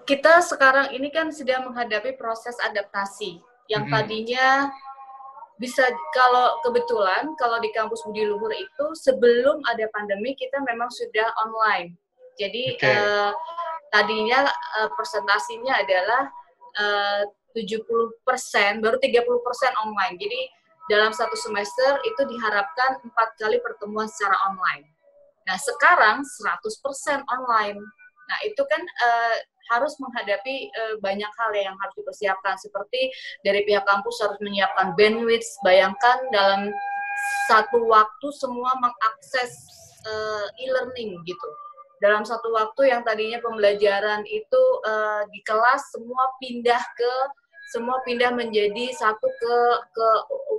Kita 0.03 0.43
sekarang 0.43 0.91
ini 0.95 1.09
kan 1.09 1.31
sedang 1.31 1.67
menghadapi 1.71 2.15
proses 2.19 2.55
adaptasi 2.59 3.39
yang 3.71 3.87
tadinya 3.87 4.67
bisa 5.61 5.85
kalau 6.11 6.59
kebetulan 6.65 7.31
kalau 7.39 7.61
di 7.63 7.71
kampus 7.71 8.03
Budi 8.03 8.27
Luhur 8.27 8.51
itu 8.51 8.85
sebelum 8.99 9.63
ada 9.69 9.87
pandemi 9.95 10.35
kita 10.35 10.59
memang 10.65 10.91
sudah 10.91 11.29
online. 11.47 11.95
Jadi 12.35 12.75
okay. 12.75 12.97
uh, 12.97 13.31
tadinya 13.93 14.49
uh, 14.81 14.89
persentasinya 14.97 15.77
adalah 15.77 16.23
eh, 16.73 17.23
uh, 17.29 17.53
70% 17.53 18.81
baru 18.81 18.97
30% 18.97 19.21
online. 19.85 20.17
Jadi 20.17 20.41
dalam 20.89 21.13
satu 21.13 21.37
semester 21.37 22.01
itu 22.01 22.21
diharapkan 22.27 22.99
empat 23.05 23.37
kali 23.37 23.61
pertemuan 23.61 24.09
secara 24.09 24.35
online. 24.49 24.89
Nah, 25.45 25.55
sekarang 25.61 26.25
100% 26.25 27.23
online. 27.29 27.79
Nah, 28.27 28.37
itu 28.47 28.59
kan 28.65 28.81
uh, 28.81 29.37
harus 29.71 29.93
menghadapi 30.01 30.71
uh, 30.73 30.95
banyak 30.99 31.29
hal 31.29 31.51
yang 31.55 31.75
harus 31.79 31.95
dipersiapkan. 31.95 32.55
Seperti 32.59 33.13
dari 33.45 33.63
pihak 33.63 33.85
kampus 33.87 34.19
harus 34.23 34.39
menyiapkan 34.43 34.97
bandwidth. 34.97 35.47
Bayangkan 35.63 36.17
dalam 36.31 36.71
satu 37.47 37.87
waktu 37.87 38.27
semua 38.35 38.75
mengakses 38.79 39.51
uh, 40.07 40.47
e-learning 40.59 41.19
gitu. 41.23 41.49
Dalam 42.03 42.27
satu 42.27 42.51
waktu 42.51 42.91
yang 42.91 43.01
tadinya 43.07 43.39
pembelajaran 43.39 44.27
itu 44.27 44.63
uh, 44.83 45.23
di 45.31 45.39
kelas 45.47 45.87
semua 45.95 46.35
pindah 46.43 46.83
ke 46.99 47.13
semua 47.71 48.03
pindah 48.03 48.35
menjadi 48.35 48.91
satu 48.91 49.23
ke 49.23 49.57
ke 49.95 50.09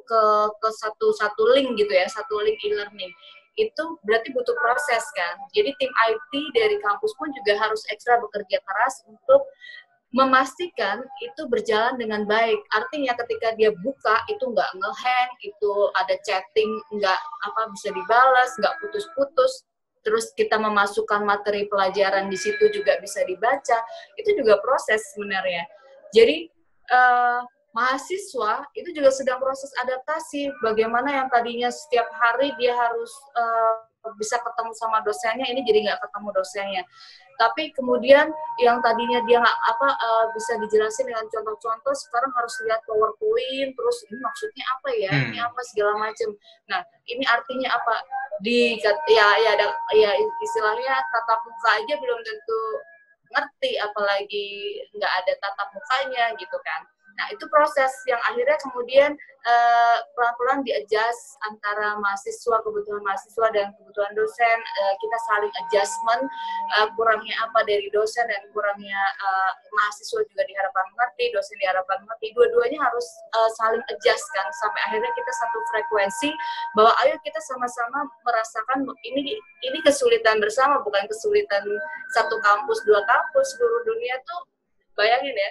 ke 0.09 0.23
ke 0.59 0.69
satu 0.73 1.13
satu 1.15 1.43
link 1.53 1.77
gitu 1.77 1.93
ya 1.93 2.09
satu 2.09 2.41
link 2.43 2.59
e-learning 2.65 3.13
itu 3.55 3.85
berarti 4.03 4.35
butuh 4.35 4.57
proses 4.59 5.05
kan. 5.15 5.35
Jadi 5.55 5.71
tim 5.79 5.93
IT 5.93 6.33
dari 6.55 6.77
kampus 6.83 7.13
pun 7.15 7.31
juga 7.33 7.59
harus 7.59 7.83
ekstra 7.91 8.19
bekerja 8.19 8.59
keras 8.63 8.95
untuk 9.07 9.47
memastikan 10.15 11.03
itu 11.19 11.43
berjalan 11.51 11.99
dengan 11.99 12.23
baik. 12.23 12.63
Artinya 12.71 13.19
ketika 13.19 13.55
dia 13.59 13.75
buka 13.83 14.23
itu 14.31 14.47
nggak 14.47 14.71
ngehang, 14.79 15.31
itu 15.43 15.73
ada 15.99 16.15
chatting 16.23 16.71
nggak 16.95 17.21
apa 17.51 17.61
bisa 17.75 17.91
dibalas, 17.91 18.51
nggak 18.63 18.75
putus-putus. 18.79 19.67
Terus 20.07 20.31
kita 20.39 20.61
memasukkan 20.61 21.27
materi 21.27 21.67
pelajaran 21.67 22.31
di 22.31 22.39
situ 22.39 22.71
juga 22.71 23.01
bisa 23.03 23.27
dibaca. 23.27 23.79
Itu 24.15 24.39
juga 24.39 24.63
proses 24.63 25.03
sebenarnya. 25.15 25.67
Jadi 26.15 26.47
uh, 26.95 27.43
mahasiswa 27.75 28.65
itu 28.79 28.89
juga 28.95 29.11
sedang 29.11 29.43
proses 29.43 29.69
adaptasi. 29.83 30.49
Bagaimana 30.63 31.11
yang 31.11 31.29
tadinya 31.29 31.69
setiap 31.69 32.07
hari 32.15 32.55
dia 32.57 32.73
harus 32.73 33.11
uh, 33.35 33.83
bisa 34.15 34.39
ketemu 34.39 34.73
sama 34.79 35.03
dosennya, 35.03 35.49
ini 35.51 35.67
jadi 35.67 35.91
nggak 35.91 36.01
ketemu 36.07 36.29
dosennya. 36.39 36.83
Tapi 37.35 37.75
kemudian 37.75 38.31
yang 38.63 38.79
tadinya 38.79 39.19
dia 39.27 39.43
nggak 39.43 39.61
apa 39.75 39.89
uh, 39.91 40.25
bisa 40.39 40.55
dijelasin 40.63 41.11
dengan 41.11 41.27
contoh-contoh, 41.27 41.95
sekarang 41.99 42.31
harus 42.31 42.55
lihat 42.63 42.81
powerpoint, 42.87 43.75
terus 43.75 43.99
ini 44.07 44.19
maksudnya 44.23 44.65
apa 44.71 44.89
ya, 44.95 45.11
hmm. 45.11 45.25
ini 45.35 45.39
apa 45.43 45.61
segala 45.67 45.93
macam. 45.99 46.31
Nah, 46.71 46.81
ini 47.11 47.25
artinya 47.27 47.69
apa? 47.75 47.95
Di 48.39 48.79
ya 49.11 49.27
ya 49.41 49.51
ada 49.59 49.67
ya 49.99 50.11
istilahnya 50.19 50.95
tatap 51.11 51.43
muka 51.43 51.71
aja 51.83 51.95
belum 51.99 52.21
tentu 52.23 52.61
ngerti, 53.35 53.73
apalagi 53.83 54.47
nggak 54.95 55.13
ada 55.27 55.33
tatap 55.43 55.69
mukanya 55.75 56.31
gitu 56.39 56.55
kan 56.63 56.87
Nah, 57.15 57.27
itu 57.31 57.45
proses 57.47 57.93
yang 58.11 58.19
akhirnya 58.27 58.59
kemudian 58.59 59.15
uh, 59.47 59.99
pelan-pelan 60.19 60.67
di-adjust 60.67 61.39
antara 61.47 61.95
mahasiswa, 62.03 62.59
kebutuhan 62.67 63.03
mahasiswa 63.07 63.47
dan 63.55 63.71
kebutuhan 63.79 64.13
dosen. 64.19 64.59
Uh, 64.59 64.95
kita 64.99 65.19
saling 65.31 65.53
adjustment, 65.63 66.23
uh, 66.81 66.91
kurangnya 66.99 67.35
apa 67.47 67.63
dari 67.63 67.87
dosen 67.95 68.27
dan 68.27 68.43
kurangnya 68.51 68.99
uh, 68.99 69.51
mahasiswa 69.79 70.27
juga 70.27 70.43
diharapkan 70.43 70.85
mengerti, 70.91 71.25
dosen 71.31 71.57
diharapkan 71.63 71.99
mengerti. 72.03 72.35
Dua-duanya 72.35 72.79
harus 72.83 73.07
uh, 73.39 73.51
saling 73.63 73.85
adjust 73.95 74.27
kan, 74.35 74.47
sampai 74.59 74.81
akhirnya 74.91 75.11
kita 75.15 75.33
satu 75.39 75.59
frekuensi 75.71 76.31
bahwa 76.75 76.93
ayo 77.07 77.15
kita 77.23 77.39
sama-sama 77.47 78.11
merasakan 78.27 78.83
ini 79.07 79.39
ini 79.63 79.79
kesulitan 79.87 80.43
bersama, 80.43 80.83
bukan 80.83 81.07
kesulitan 81.07 81.63
satu 82.19 82.37
kampus, 82.43 82.83
dua 82.83 83.07
kampus, 83.07 83.55
seluruh 83.55 83.83
dunia 83.87 84.19
tuh 84.27 84.51
bayangin 84.95 85.35
ya, 85.35 85.51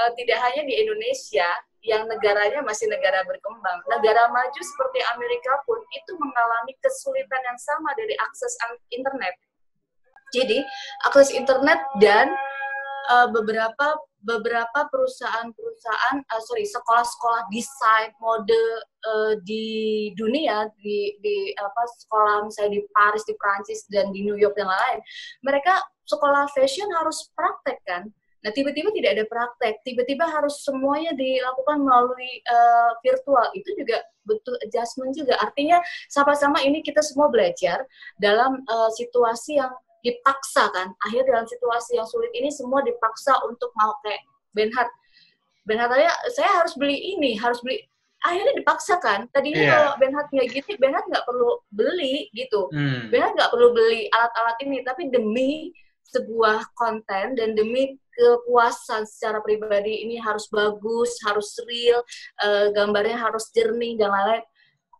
uh, 0.00 0.10
tidak 0.16 0.38
hanya 0.40 0.62
di 0.64 0.74
Indonesia 0.80 1.48
yang 1.82 2.06
negaranya 2.06 2.62
masih 2.62 2.86
negara 2.86 3.26
berkembang, 3.26 3.82
negara 3.90 4.30
maju 4.30 4.60
seperti 4.62 5.02
Amerika 5.18 5.58
pun 5.66 5.82
itu 5.90 6.12
mengalami 6.14 6.78
kesulitan 6.78 7.42
yang 7.42 7.58
sama 7.58 7.90
dari 7.98 8.14
akses 8.22 8.54
internet. 8.94 9.34
Jadi 10.30 10.62
akses 11.10 11.34
internet 11.34 11.82
dan 11.98 12.30
uh, 13.10 13.28
beberapa 13.34 13.98
beberapa 14.22 14.86
perusahaan-perusahaan, 14.86 16.22
uh, 16.22 16.42
sorry, 16.46 16.62
sekolah-sekolah 16.62 17.50
desain 17.50 18.14
mode 18.22 18.54
uh, 19.02 19.34
di 19.42 20.08
dunia, 20.14 20.70
di, 20.78 21.18
di 21.18 21.50
apa 21.58 21.82
sekolah 22.06 22.46
misalnya 22.46 22.78
di 22.78 22.82
Paris, 22.94 23.26
di 23.26 23.34
Prancis 23.34 23.82
dan 23.90 24.14
di 24.14 24.22
New 24.22 24.38
York 24.38 24.54
dan 24.54 24.70
lain-lain, 24.70 25.02
mereka 25.42 25.82
sekolah 26.06 26.46
fashion 26.54 26.86
harus 26.94 27.26
praktek 27.34 27.82
kan 27.82 28.06
Nah, 28.42 28.50
tiba-tiba 28.50 28.90
tidak 28.90 29.10
ada 29.14 29.24
praktek, 29.30 29.74
tiba-tiba 29.86 30.26
harus 30.26 30.66
semuanya 30.66 31.14
dilakukan 31.14 31.78
melalui 31.78 32.42
uh, 32.50 32.90
virtual. 33.06 33.46
Itu 33.54 33.70
juga 33.78 34.02
butuh 34.26 34.58
adjustment 34.66 35.14
juga. 35.14 35.38
Artinya 35.38 35.78
sama-sama 36.10 36.58
ini 36.66 36.82
kita 36.82 36.98
semua 37.06 37.30
belajar 37.30 37.86
dalam 38.18 38.66
uh, 38.66 38.90
situasi 38.98 39.62
yang 39.62 39.70
dipaksa 40.02 40.68
kan. 40.74 40.90
Akhirnya 41.06 41.38
dalam 41.38 41.46
situasi 41.46 41.94
yang 41.96 42.06
sulit 42.10 42.34
ini 42.34 42.50
semua 42.50 42.82
dipaksa 42.82 43.38
untuk 43.46 43.70
mau 43.78 43.94
kayak 44.02 44.22
Benhard. 44.52 44.90
Benhard 45.62 45.94
saya, 45.94 46.10
saya 46.34 46.50
harus 46.58 46.74
beli 46.74 46.98
ini, 47.14 47.38
harus 47.38 47.62
beli 47.62 47.86
akhirnya 48.26 48.54
dipaksa 48.58 48.98
kan. 48.98 49.30
Tadinya 49.30 49.62
yeah. 49.62 49.70
kalau 49.70 49.92
Benhard 50.02 50.28
nggak 50.34 50.48
gitu, 50.50 50.74
Benhard 50.82 51.06
nggak 51.06 51.26
perlu 51.26 51.62
beli 51.70 52.26
gitu. 52.34 52.66
Hmm. 52.74 53.10
Benhard 53.10 53.38
nggak 53.38 53.50
perlu 53.54 53.70
beli 53.70 54.10
alat-alat 54.10 54.56
ini, 54.66 54.82
tapi 54.82 55.02
demi 55.10 55.70
sebuah 56.12 56.76
konten 56.76 57.34
dan 57.34 57.56
demi 57.56 57.96
kepuasan 58.12 59.08
secara 59.08 59.40
pribadi 59.40 60.04
ini 60.04 60.20
harus 60.20 60.46
bagus, 60.52 61.16
harus 61.24 61.56
real, 61.64 62.04
uh, 62.44 62.68
gambarnya 62.76 63.16
harus 63.16 63.48
jernih 63.56 63.96
dan 63.96 64.12
lain-lain. 64.12 64.44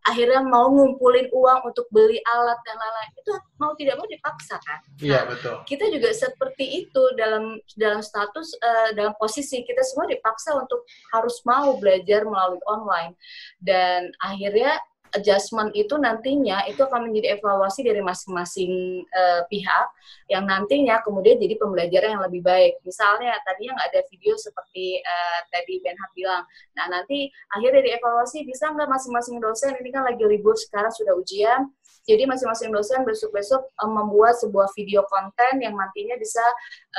Akhirnya 0.03 0.43
mau 0.43 0.67
ngumpulin 0.67 1.31
uang 1.31 1.71
untuk 1.71 1.87
beli 1.87 2.19
alat 2.27 2.59
dan 2.67 2.75
lain-lain 2.75 3.11
itu 3.23 3.31
mau 3.55 3.71
tidak 3.79 3.95
mau 3.95 4.03
dipaksa 4.03 4.59
kan? 4.59 4.83
Iya 4.99 5.23
nah, 5.23 5.31
betul. 5.31 5.55
Kita 5.63 5.85
juga 5.87 6.09
seperti 6.11 6.65
itu 6.83 7.03
dalam 7.15 7.55
dalam 7.79 8.03
status 8.03 8.51
uh, 8.59 8.89
dalam 8.99 9.15
posisi 9.15 9.63
kita 9.63 9.79
semua 9.79 10.11
dipaksa 10.11 10.59
untuk 10.59 10.83
harus 11.15 11.39
mau 11.47 11.79
belajar 11.79 12.27
melalui 12.27 12.59
online 12.67 13.15
dan 13.63 14.11
akhirnya 14.19 14.75
adjustment 15.13 15.71
itu 15.77 15.93
nantinya 15.95 16.65
itu 16.65 16.81
akan 16.81 17.09
menjadi 17.09 17.37
evaluasi 17.37 17.85
dari 17.85 18.01
masing-masing 18.01 19.05
uh, 19.13 19.45
pihak 19.47 19.87
yang 20.29 20.49
nantinya 20.49 20.99
kemudian 21.05 21.37
jadi 21.37 21.55
pembelajaran 21.57 22.17
yang 22.17 22.23
lebih 22.25 22.41
baik. 22.41 22.81
Misalnya 22.81 23.37
tadinya 23.45 23.77
nggak 23.77 23.89
ada 23.93 24.01
video 24.09 24.33
seperti 24.35 24.99
uh, 25.01 25.39
tadi 25.53 25.79
bilang. 26.17 26.43
Nah 26.77 26.85
nanti 26.89 27.29
akhirnya 27.53 27.81
dari 27.81 27.91
evaluasi 27.97 28.45
bisa 28.45 28.73
nggak 28.73 28.89
masing-masing 28.89 29.37
dosen 29.37 29.73
ini 29.77 29.89
kan 29.93 30.03
lagi 30.05 30.23
libur 30.25 30.57
sekarang 30.57 30.91
sudah 30.93 31.13
ujian. 31.17 31.69
Jadi 32.03 32.27
masing-masing 32.27 32.67
dosen 32.75 33.07
besok-besok 33.07 33.63
um, 33.79 33.95
membuat 33.95 34.35
sebuah 34.35 34.67
video 34.75 35.07
konten 35.07 35.63
yang 35.63 35.71
nantinya 35.71 36.19
bisa 36.19 36.43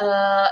uh, 0.01 0.49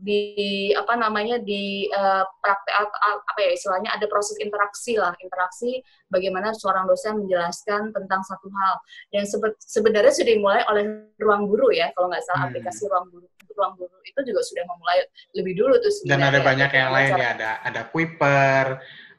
di 0.00 0.72
apa 0.72 0.96
namanya 0.96 1.36
di 1.36 1.84
uh, 1.92 2.24
praktek 2.40 2.74
apa 3.04 3.38
ya 3.40 3.50
istilahnya 3.52 3.90
ada 3.92 4.08
proses 4.08 4.40
interaksi 4.40 4.96
lah. 4.96 5.12
Interaksi 5.20 5.84
bagaimana 6.08 6.56
seorang 6.56 6.88
dosen 6.88 7.20
menjelaskan 7.20 7.92
tentang 7.92 8.24
satu 8.24 8.48
hal. 8.48 8.74
Yang 9.12 9.36
sebe 9.36 9.52
sebenarnya 9.60 10.12
sudah 10.16 10.32
dimulai 10.32 10.62
oleh 10.72 10.84
ruang 11.20 11.46
guru 11.46 11.68
ya 11.70 11.92
kalau 11.92 12.08
nggak 12.08 12.24
salah 12.24 12.48
hmm. 12.48 12.50
aplikasi 12.56 12.88
ruang 12.88 13.06
guru. 13.12 13.26
Ruang 13.50 13.76
guru 13.76 14.00
itu 14.10 14.20
juga 14.32 14.40
sudah 14.40 14.64
memulai 14.66 14.98
lebih 15.36 15.54
dulu 15.58 15.74
tuh 15.78 15.92
dan 16.08 16.20
ada 16.22 16.40
banyak 16.42 16.70
yang 16.70 16.90
lain 16.90 17.12
ya 17.14 17.28
ada 17.36 17.50
ada 17.62 17.80
Kuiper 17.88 18.66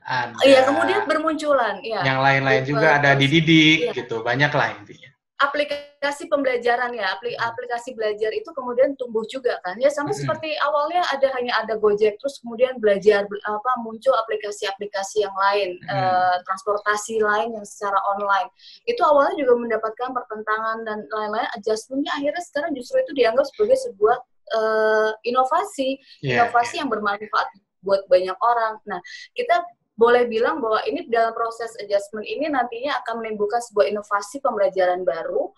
ada 0.02 0.34
iya 0.42 0.66
kemudian 0.66 1.06
bermunculan 1.06 1.80
ya 1.86 2.02
yang 2.02 2.20
lain-lain 2.20 2.64
juga 2.66 2.98
ada 2.98 3.14
dididik 3.14 3.92
iya. 3.92 3.94
gitu 3.94 4.26
banyak 4.26 4.52
lah 4.52 4.74
intinya 4.76 5.11
aplikasi 5.42 6.30
pembelajaran 6.30 6.94
ya, 6.94 7.18
aplikasi 7.42 7.98
belajar 7.98 8.30
itu 8.30 8.50
kemudian 8.54 8.94
tumbuh 8.96 9.26
juga 9.26 9.58
kan. 9.66 9.74
Ya 9.82 9.90
sama 9.90 10.14
hmm. 10.14 10.22
seperti 10.22 10.54
awalnya 10.62 11.02
ada 11.10 11.28
hanya 11.34 11.54
ada 11.66 11.76
Gojek 11.82 12.22
terus 12.22 12.38
kemudian 12.46 12.78
belajar 12.78 13.26
apa 13.26 13.72
muncul 13.82 14.14
aplikasi-aplikasi 14.22 15.26
yang 15.26 15.34
lain, 15.34 15.82
hmm. 15.82 15.90
eh, 15.90 16.36
transportasi 16.46 17.22
lain 17.22 17.58
yang 17.58 17.66
secara 17.66 17.98
online. 18.14 18.50
Itu 18.86 19.02
awalnya 19.02 19.42
juga 19.42 19.54
mendapatkan 19.58 20.10
pertentangan 20.14 20.78
dan 20.86 21.06
lain-lain 21.10 21.50
adjustmentnya 21.58 22.14
akhirnya 22.14 22.44
sekarang 22.46 22.72
justru 22.78 23.02
itu 23.02 23.12
dianggap 23.18 23.46
sebagai 23.50 23.78
sebuah 23.82 24.18
eh, 24.52 25.12
inovasi, 25.26 25.90
yeah, 26.22 26.46
inovasi 26.46 26.78
yeah. 26.78 26.80
yang 26.86 26.90
bermanfaat 26.94 27.50
buat 27.82 28.06
banyak 28.06 28.38
orang. 28.38 28.78
Nah, 28.86 29.02
kita 29.34 29.66
boleh 30.02 30.26
bilang 30.26 30.58
bahwa 30.58 30.82
ini 30.90 31.06
dalam 31.06 31.38
proses 31.38 31.78
adjustment 31.78 32.26
ini 32.26 32.50
nantinya 32.50 32.98
akan 33.06 33.22
menimbulkan 33.22 33.62
sebuah 33.62 33.86
inovasi 33.94 34.42
pembelajaran 34.42 35.06
baru 35.06 35.54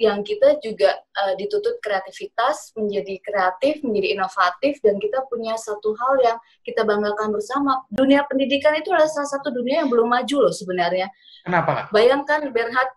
yang 0.00 0.24
kita 0.26 0.58
juga 0.58 0.98
uh, 0.98 1.34
dituntut 1.38 1.78
kreativitas, 1.78 2.74
menjadi 2.74 3.22
kreatif, 3.22 3.84
menjadi 3.86 4.18
inovatif, 4.18 4.82
dan 4.82 4.98
kita 4.98 5.22
punya 5.30 5.54
satu 5.54 5.94
hal 5.94 6.14
yang 6.24 6.38
kita 6.66 6.82
banggakan 6.82 7.30
bersama. 7.30 7.84
Dunia 7.92 8.24
pendidikan 8.26 8.74
itu 8.74 8.90
adalah 8.90 9.06
salah 9.06 9.30
satu 9.30 9.52
dunia 9.54 9.84
yang 9.84 9.90
belum 9.92 10.10
maju 10.10 10.48
loh 10.48 10.54
sebenarnya. 10.54 11.06
Kenapa? 11.44 11.86
Bayangkan 11.94 12.50
Bernhard, 12.50 12.90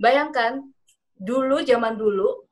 bayangkan 0.00 0.66
dulu 1.14 1.62
zaman 1.62 1.94
dulu 1.94 2.48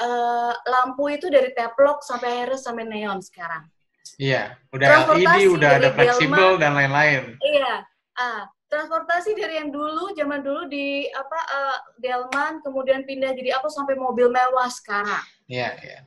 uh, 0.00 0.52
lampu 0.66 1.08
itu 1.08 1.32
dari 1.32 1.54
teplok 1.54 2.04
sampai 2.04 2.44
akhirnya 2.44 2.60
sampai 2.60 2.84
neon 2.84 3.24
sekarang. 3.24 3.68
Iya, 4.16 4.56
udah 4.72 4.86
LED, 5.12 5.36
udah 5.52 5.70
ada 5.76 5.88
fleksibel 5.92 6.56
dan 6.56 6.72
lain-lain. 6.72 7.36
Iya, 7.42 7.84
ah, 8.16 8.48
transportasi 8.68 9.36
dari 9.36 9.60
yang 9.60 9.72
dulu 9.72 10.12
zaman 10.12 10.44
dulu 10.44 10.68
di 10.68 11.08
apa 11.12 11.38
uh, 11.40 11.78
Delman 12.00 12.60
kemudian 12.60 13.04
pindah 13.08 13.32
jadi 13.32 13.56
apa 13.60 13.68
sampai 13.72 13.96
mobil 13.96 14.28
mewah 14.28 14.68
sekarang. 14.68 15.24
Iya, 15.48 15.72
iya. 15.80 15.98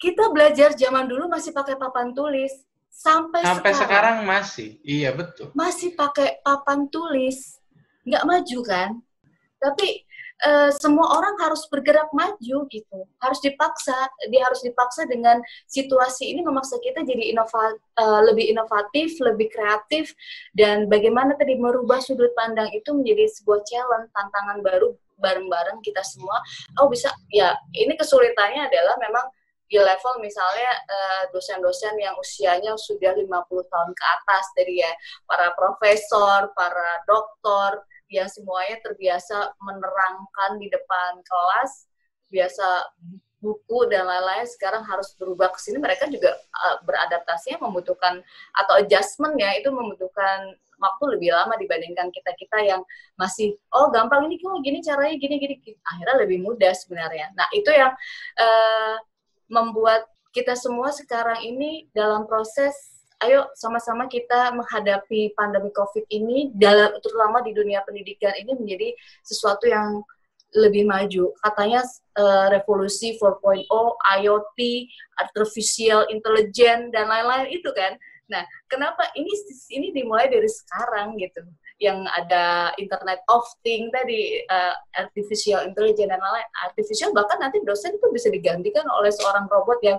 Kita 0.00 0.32
belajar 0.32 0.72
zaman 0.72 1.06
dulu 1.06 1.28
masih 1.28 1.52
pakai 1.52 1.76
papan 1.76 2.16
tulis 2.16 2.52
sampai 2.88 3.44
sampai 3.44 3.72
sekarang, 3.76 3.82
sekarang 3.84 4.16
masih. 4.24 4.68
Iya, 4.80 5.10
betul. 5.12 5.52
Masih 5.52 5.92
pakai 5.94 6.40
papan 6.40 6.88
tulis. 6.88 7.60
Nggak 8.08 8.24
maju 8.24 8.58
kan? 8.64 8.90
Tapi 9.60 10.07
uh, 10.44 10.70
semua 10.74 11.18
orang 11.18 11.34
harus 11.42 11.66
bergerak 11.70 12.10
maju 12.14 12.58
gitu. 12.70 12.98
Harus 13.18 13.40
dipaksa 13.42 13.94
dia 14.30 14.46
harus 14.46 14.62
dipaksa 14.62 15.06
dengan 15.08 15.42
situasi 15.66 16.34
ini 16.34 16.44
memaksa 16.44 16.78
kita 16.78 17.02
jadi 17.02 17.34
inova, 17.34 17.74
uh, 17.98 18.20
lebih 18.26 18.50
inovatif 18.50 19.18
lebih 19.18 19.50
kreatif 19.50 20.14
dan 20.54 20.86
bagaimana 20.86 21.34
tadi 21.34 21.58
merubah 21.58 21.98
sudut 21.98 22.30
pandang 22.38 22.70
itu 22.70 22.90
menjadi 22.94 23.26
sebuah 23.40 23.60
challenge 23.66 24.10
tantangan 24.14 24.58
baru 24.62 24.94
bareng-bareng 25.18 25.82
kita 25.82 26.02
semua. 26.06 26.38
Oh 26.78 26.86
bisa 26.86 27.10
ya 27.34 27.54
ini 27.74 27.98
kesulitannya 27.98 28.70
adalah 28.70 28.94
memang 29.02 29.26
di 29.68 29.76
level 29.76 30.24
misalnya 30.24 30.72
eh, 30.88 31.22
dosen-dosen 31.28 31.92
yang 32.00 32.16
usianya 32.16 32.72
sudah 32.80 33.12
50 33.12 33.28
tahun 33.68 33.90
ke 33.92 34.04
atas 34.16 34.44
dari 34.56 34.80
ya. 34.80 34.92
Para 35.28 35.52
profesor, 35.52 36.50
para 36.56 37.04
doktor, 37.04 37.84
yang 38.08 38.28
semuanya 38.28 38.80
terbiasa 38.80 39.52
menerangkan 39.60 40.56
di 40.56 40.68
depan 40.72 41.20
kelas, 41.24 41.88
biasa 42.32 42.66
buku 43.38 43.86
dan 43.86 44.02
lain-lain 44.02 44.46
sekarang 44.50 44.82
harus 44.82 45.14
berubah 45.14 45.54
ke 45.54 45.58
sini. 45.62 45.78
Mereka 45.78 46.10
juga 46.10 46.34
uh, 46.34 46.76
beradaptasinya 46.82 47.62
membutuhkan 47.70 48.20
atau 48.56 48.74
adjustment 48.82 49.38
ya 49.38 49.54
itu 49.54 49.70
membutuhkan 49.70 50.58
waktu 50.78 51.04
lebih 51.18 51.34
lama 51.34 51.58
dibandingkan 51.58 52.10
kita 52.14 52.30
kita 52.38 52.58
yang 52.62 52.80
masih 53.18 53.58
oh 53.74 53.90
gampang 53.90 54.30
ini 54.30 54.38
kok 54.38 54.62
gini 54.62 54.78
caranya 54.78 55.18
gini 55.18 55.34
gini 55.42 55.54
akhirnya 55.82 56.16
lebih 56.22 56.38
mudah 56.42 56.74
sebenarnya. 56.74 57.30
Nah 57.34 57.46
itu 57.54 57.70
yang 57.70 57.94
uh, 58.38 58.96
membuat 59.50 60.06
kita 60.34 60.54
semua 60.54 60.94
sekarang 60.94 61.40
ini 61.42 61.88
dalam 61.90 62.28
proses 62.30 62.97
ayo 63.26 63.50
sama-sama 63.58 64.06
kita 64.06 64.54
menghadapi 64.54 65.34
pandemi 65.34 65.74
COVID 65.74 66.06
ini, 66.10 66.54
dalam 66.54 66.94
terutama 67.02 67.42
di 67.42 67.50
dunia 67.50 67.82
pendidikan 67.82 68.34
ini 68.38 68.54
menjadi 68.54 68.94
sesuatu 69.26 69.66
yang 69.66 70.02
lebih 70.56 70.88
maju. 70.88 71.34
Katanya 71.44 71.84
uh, 72.16 72.48
revolusi 72.48 73.18
4.0, 73.20 73.68
IoT, 74.22 74.58
artificial 75.20 76.08
intelligence 76.08 76.88
dan 76.94 77.04
lain-lain 77.10 77.52
itu 77.52 77.68
kan. 77.76 77.98
Nah, 78.28 78.44
kenapa 78.68 79.08
ini 79.16 79.32
ini 79.72 79.88
dimulai 79.92 80.28
dari 80.28 80.48
sekarang 80.48 81.16
gitu? 81.16 81.44
Yang 81.80 82.10
ada 82.12 82.72
Internet 82.76 83.24
of 83.28 83.44
Things 83.64 83.92
tadi, 83.92 84.44
uh, 84.48 84.76
artificial 84.96 85.64
intelligence 85.64 86.08
dan 86.08 86.20
lain-lain. 86.20 86.48
Artificial 86.64 87.12
bahkan 87.12 87.40
nanti 87.40 87.60
dosen 87.64 87.96
itu 87.96 88.06
bisa 88.12 88.28
digantikan 88.32 88.84
oleh 88.88 89.12
seorang 89.12 89.48
robot 89.48 89.80
yang 89.84 89.98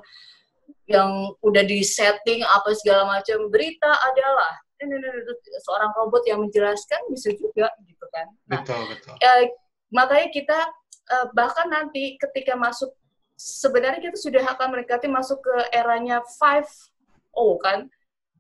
yang 0.90 1.38
udah 1.46 1.64
di 1.64 1.86
setting 1.86 2.42
apa 2.42 2.74
segala 2.74 3.06
macam. 3.06 3.48
Berita 3.54 3.90
adalah 4.10 4.54
seorang 5.64 5.92
robot 5.94 6.24
yang 6.26 6.42
menjelaskan 6.42 7.00
bisa 7.14 7.30
juga 7.38 7.70
gitu 7.86 8.06
kan. 8.10 8.28
Nah, 8.50 8.64
betul 8.66 8.82
betul. 8.90 9.14
Uh, 9.22 9.44
makanya 9.94 10.28
kita 10.34 10.60
uh, 11.14 11.28
bahkan 11.38 11.70
nanti 11.70 12.18
ketika 12.18 12.58
masuk 12.58 12.90
sebenarnya 13.38 14.12
kita 14.12 14.18
sudah 14.18 14.44
akan 14.56 14.76
mendekati 14.76 15.08
masuk 15.08 15.40
ke 15.40 15.56
eranya 15.72 16.24
5O 16.26 17.60
kan 17.62 17.88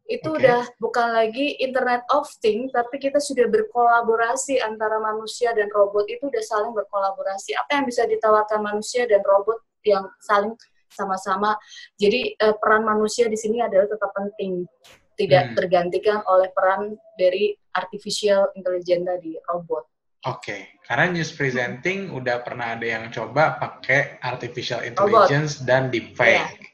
itu 0.10 0.26
okay. 0.26 0.42
udah 0.42 0.62
bukan 0.82 1.08
lagi 1.14 1.54
Internet 1.62 2.02
of 2.10 2.26
Things, 2.42 2.74
tapi 2.74 2.98
kita 2.98 3.22
sudah 3.22 3.46
berkolaborasi 3.46 4.58
antara 4.58 4.98
manusia 4.98 5.54
dan 5.54 5.70
robot 5.70 6.10
itu 6.10 6.26
udah 6.26 6.42
saling 6.42 6.74
berkolaborasi. 6.74 7.54
Apa 7.54 7.78
yang 7.78 7.86
bisa 7.86 8.10
ditawarkan 8.10 8.66
manusia 8.66 9.06
dan 9.06 9.22
robot 9.22 9.62
yang 9.86 10.10
saling 10.26 10.58
sama-sama. 10.92 11.56
Jadi 11.96 12.36
uh, 12.42 12.56
peran 12.58 12.84
manusia 12.84 13.30
di 13.30 13.38
sini 13.38 13.62
adalah 13.64 13.88
tetap 13.88 14.12
penting, 14.14 14.66
tidak 15.16 15.54
hmm. 15.54 15.56
tergantikan 15.56 16.20
oleh 16.28 16.50
peran 16.52 16.98
dari 17.16 17.56
artificial 17.78 18.52
intelligence 18.58 19.06
tadi 19.06 19.34
robot. 19.48 19.86
Oke, 20.28 20.44
okay. 20.44 20.62
karena 20.84 21.16
news 21.16 21.32
presenting 21.32 22.12
hmm. 22.12 22.20
udah 22.20 22.44
pernah 22.44 22.76
ada 22.76 22.84
yang 22.84 23.08
coba 23.08 23.56
pakai 23.56 24.20
artificial 24.20 24.84
intelligence 24.84 25.64
robot. 25.64 25.68
dan 25.70 25.82
deepfake. 25.88 26.60
Yeah 26.60 26.70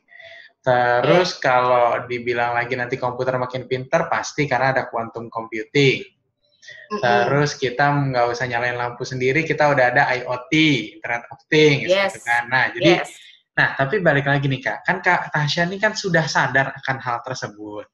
Terus 0.65 1.37
yeah. 1.37 1.41
kalau 1.45 1.87
dibilang 2.09 2.57
lagi 2.57 2.73
nanti 2.73 2.97
komputer 2.97 3.37
makin 3.37 3.69
pinter, 3.69 4.09
pasti 4.09 4.49
karena 4.49 4.73
ada 4.73 4.83
quantum 4.89 5.29
computing. 5.29 6.01
Mm-hmm. 6.01 7.01
Terus 7.05 7.53
kita 7.61 7.85
nggak 7.85 8.25
usah 8.33 8.49
nyalain 8.49 8.73
lampu 8.73 9.05
sendiri, 9.05 9.45
kita 9.45 9.69
udah 9.69 9.93
ada 9.93 10.09
IoT, 10.17 10.53
Internet 10.97 11.23
of 11.29 11.39
Things, 11.45 11.85
yes. 11.85 12.17
gitu 12.17 12.25
kan. 12.25 12.49
Nah, 12.49 12.73
jadi, 12.73 13.05
yes. 13.05 13.13
Nah 13.55 13.71
tapi 13.79 14.03
balik 14.03 14.27
lagi 14.27 14.51
nih 14.51 14.59
kak, 14.59 14.77
kan 14.83 14.99
kak 14.99 15.31
Tasya 15.31 15.67
ini 15.71 15.79
kan 15.79 15.95
sudah 15.95 16.27
sadar 16.27 16.75
akan 16.75 16.97
hal 16.99 17.17
tersebut. 17.23 17.87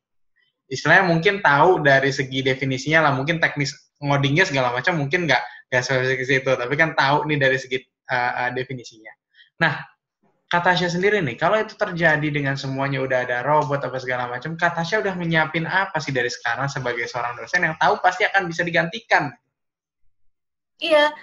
Istilahnya 0.71 1.05
mungkin 1.05 1.43
tahu 1.43 1.85
dari 1.85 2.09
segi 2.09 2.41
definisinya 2.41 3.05
lah, 3.05 3.11
mungkin 3.13 3.37
teknis 3.37 3.75
ngodingnya 4.01 4.49
segala 4.49 4.73
macam 4.73 4.97
mungkin 4.97 5.29
nggak 5.29 5.43
nggak 5.69 5.83
spesifik 5.85 6.25
situ, 6.25 6.51
tapi 6.51 6.73
kan 6.75 6.97
tahu 6.97 7.29
nih 7.29 7.37
dari 7.37 7.57
segi 7.61 7.77
uh, 8.09 8.47
uh, 8.47 8.49
definisinya. 8.51 9.13
Nah, 9.61 9.77
Katasha 10.51 10.91
sendiri 10.91 11.23
nih, 11.23 11.39
kalau 11.39 11.55
itu 11.63 11.79
terjadi 11.79 12.27
dengan 12.27 12.59
semuanya 12.59 12.99
udah 12.99 13.23
ada 13.23 13.39
robot 13.39 13.87
apa 13.87 13.95
segala 14.03 14.27
macam, 14.27 14.59
Katasha 14.59 14.99
udah 14.99 15.15
menyiapin 15.15 15.63
apa 15.63 15.95
sih 16.03 16.11
dari 16.11 16.27
sekarang 16.27 16.67
sebagai 16.67 17.07
seorang 17.07 17.39
dosen 17.39 17.63
yang 17.63 17.79
tahu 17.79 18.03
pasti 18.03 18.27
akan 18.27 18.51
bisa 18.51 18.67
digantikan? 18.67 19.31
Iya, 20.83 21.15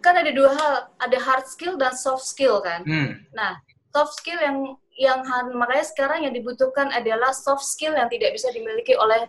kan 0.00 0.16
ada 0.16 0.32
dua 0.32 0.56
hal, 0.56 0.72
ada 0.96 1.18
hard 1.20 1.44
skill 1.44 1.76
dan 1.76 1.92
soft 1.92 2.24
skill 2.24 2.64
kan. 2.64 2.80
Hmm. 2.88 3.20
Nah, 3.36 3.60
soft 3.90 4.14
skill 4.18 4.38
yang 4.40 4.58
yang 5.00 5.18
makanya 5.56 5.86
sekarang 5.86 6.28
yang 6.28 6.34
dibutuhkan 6.36 6.92
adalah 6.92 7.32
soft 7.32 7.64
skill 7.64 7.96
yang 7.96 8.10
tidak 8.12 8.36
bisa 8.36 8.52
dimiliki 8.52 8.92
oleh 8.94 9.26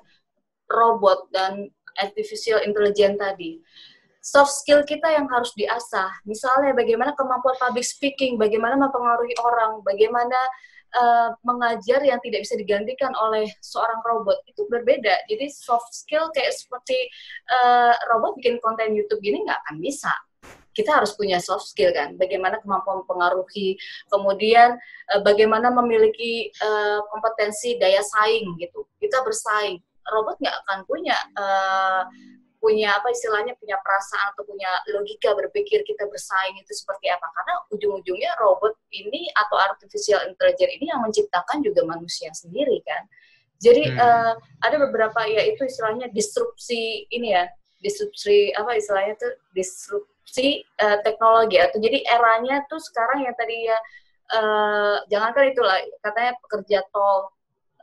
robot 0.68 1.32
dan 1.32 1.72
artificial 2.00 2.60
intelligence 2.64 3.20
tadi 3.20 3.60
soft 4.22 4.54
skill 4.54 4.86
kita 4.86 5.10
yang 5.10 5.26
harus 5.28 5.52
diasah. 5.58 6.22
Misalnya 6.30 6.78
bagaimana 6.78 7.18
kemampuan 7.18 7.58
public 7.58 7.84
speaking, 7.84 8.38
bagaimana 8.38 8.78
mempengaruhi 8.78 9.34
orang, 9.42 9.82
bagaimana 9.82 10.38
uh, 10.94 11.30
mengajar 11.42 12.00
yang 12.06 12.22
tidak 12.22 12.46
bisa 12.46 12.56
digantikan 12.56 13.12
oleh 13.18 13.50
seorang 13.60 14.00
robot 14.06 14.38
itu 14.46 14.64
berbeda. 14.70 15.26
Jadi 15.28 15.50
soft 15.50 15.92
skill 15.92 16.30
kayak 16.32 16.54
seperti 16.54 17.10
uh, 17.50 17.98
robot 18.14 18.38
bikin 18.40 18.62
konten 18.62 18.94
YouTube 18.94 19.20
gini 19.26 19.42
nggak 19.44 19.60
akan 19.68 19.82
bisa. 19.82 20.14
Kita 20.72 21.04
harus 21.04 21.12
punya 21.20 21.38
soft 21.44 21.72
skill 21.72 21.92
kan, 21.92 22.16
bagaimana 22.16 22.60
kemampuan 22.64 23.04
mempengaruhi, 23.04 23.76
kemudian 24.08 24.80
uh, 25.12 25.22
bagaimana 25.22 25.68
memiliki 25.72 26.52
uh, 26.64 27.04
kompetensi 27.12 27.76
daya 27.76 28.00
saing 28.00 28.56
gitu. 28.60 28.88
Kita 29.00 29.20
bersaing. 29.24 29.84
Robot 30.02 30.40
nggak 30.42 30.58
akan 30.66 30.80
punya 30.90 31.18
uh, 31.38 32.04
punya 32.62 32.94
apa 32.94 33.10
istilahnya 33.10 33.58
punya 33.58 33.74
perasaan 33.82 34.38
atau 34.38 34.46
punya 34.46 34.70
logika 34.94 35.34
berpikir 35.34 35.82
kita 35.82 36.06
bersaing 36.06 36.62
itu 36.62 36.70
seperti 36.78 37.10
apa 37.10 37.26
karena 37.34 37.54
ujung-ujungnya 37.74 38.38
robot 38.38 38.78
ini 38.94 39.34
atau 39.34 39.58
artificial 39.58 40.22
intelligence 40.30 40.78
ini 40.78 40.86
yang 40.94 41.02
menciptakan 41.02 41.66
juga 41.66 41.82
manusia 41.90 42.30
sendiri 42.38 42.86
kan 42.86 43.10
jadi 43.58 43.90
hmm. 43.90 43.98
uh, 43.98 44.34
ada 44.62 44.78
beberapa 44.78 45.26
ya 45.26 45.42
itu 45.50 45.66
istilahnya 45.66 46.14
disrupsi 46.14 47.10
ini 47.10 47.34
ya 47.34 47.50
disrupsi 47.82 48.54
apa 48.54 48.78
istilahnya 48.78 49.18
tuh 49.18 49.34
disrupsi 50.22 50.64
uh, 50.80 51.02
teknologi 51.04 51.58
atau 51.58 51.78
jadi 51.82 52.06
eranya 52.06 52.64
tuh 52.70 52.80
sekarang 52.80 53.26
yang 53.26 53.36
tadi 53.36 53.68
ya 53.68 53.78
uh, 54.38 54.98
jangankan 55.10 55.52
itulah 55.52 55.78
katanya 56.00 56.34
pekerja 56.46 56.80
tol 56.94 57.34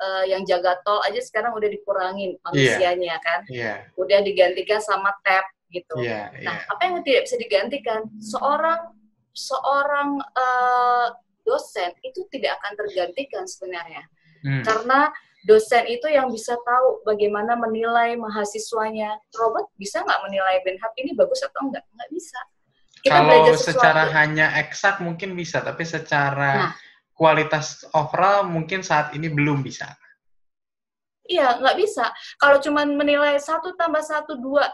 uh, 0.01 0.24
yang 0.24 0.46
jaga 0.46 0.79
tol 0.87 1.03
aja 1.05 1.20
sekarang 1.20 1.53
udah 1.55 1.68
dikurangin 1.68 2.38
iya. 2.38 2.42
manusianya 2.46 3.14
yeah. 3.18 3.20
kan, 3.20 3.40
yeah. 3.51 3.79
udah 3.98 4.18
digantikan 4.22 4.81
sama 4.81 5.12
tab 5.27 5.44
gitu. 5.68 6.01
Yeah, 6.01 6.33
yeah. 6.38 6.48
Nah, 6.48 6.57
apa 6.72 6.81
yang 6.88 7.05
tidak 7.05 7.29
bisa 7.29 7.37
digantikan? 7.37 8.09
Seorang 8.22 8.96
seorang 9.37 10.18
uh, 10.22 11.07
dosen 11.44 11.92
itu 12.01 12.24
tidak 12.33 12.59
akan 12.62 12.72
tergantikan 12.74 13.44
sebenarnya, 13.44 14.03
hmm. 14.46 14.64
karena 14.64 15.12
dosen 15.46 15.87
itu 15.87 16.11
yang 16.11 16.33
bisa 16.33 16.59
tahu 16.66 17.03
bagaimana 17.07 17.55
menilai 17.55 18.18
mahasiswanya. 18.18 19.18
Robot 19.38 19.70
bisa 19.79 20.03
nggak 20.03 20.20
menilai 20.27 20.57
Benhab 20.66 20.92
ini 20.98 21.14
bagus 21.14 21.44
atau 21.46 21.70
enggak? 21.70 21.85
Nggak 21.94 22.11
bisa. 22.11 22.40
Kita 22.98 23.14
Kalau 23.22 23.55
secara 23.55 24.11
hanya 24.11 24.59
eksak 24.59 24.98
mungkin 24.98 25.38
bisa, 25.38 25.62
tapi 25.62 25.87
secara 25.87 26.70
nah, 26.70 26.72
kualitas 27.14 27.87
overall 27.94 28.42
mungkin 28.42 28.83
saat 28.83 29.14
ini 29.14 29.31
belum 29.31 29.62
bisa. 29.62 29.94
Iya, 31.29 31.62
nggak 31.62 31.77
bisa. 31.79 32.11
Kalau 32.40 32.59
cuma 32.59 32.83
menilai 32.88 33.38
satu 33.38 33.77
tambah 33.79 34.03
satu 34.03 34.40
dua, 34.40 34.66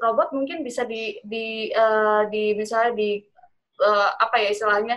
robot 0.00 0.32
mungkin 0.32 0.64
bisa 0.64 0.82
di 0.88 1.20
di 1.22 1.68
uh, 1.76 2.26
di 2.32 2.56
misalnya 2.56 2.96
di 2.96 3.20
uh, 3.84 4.10
apa 4.16 4.40
ya 4.40 4.48
istilahnya 4.50 4.96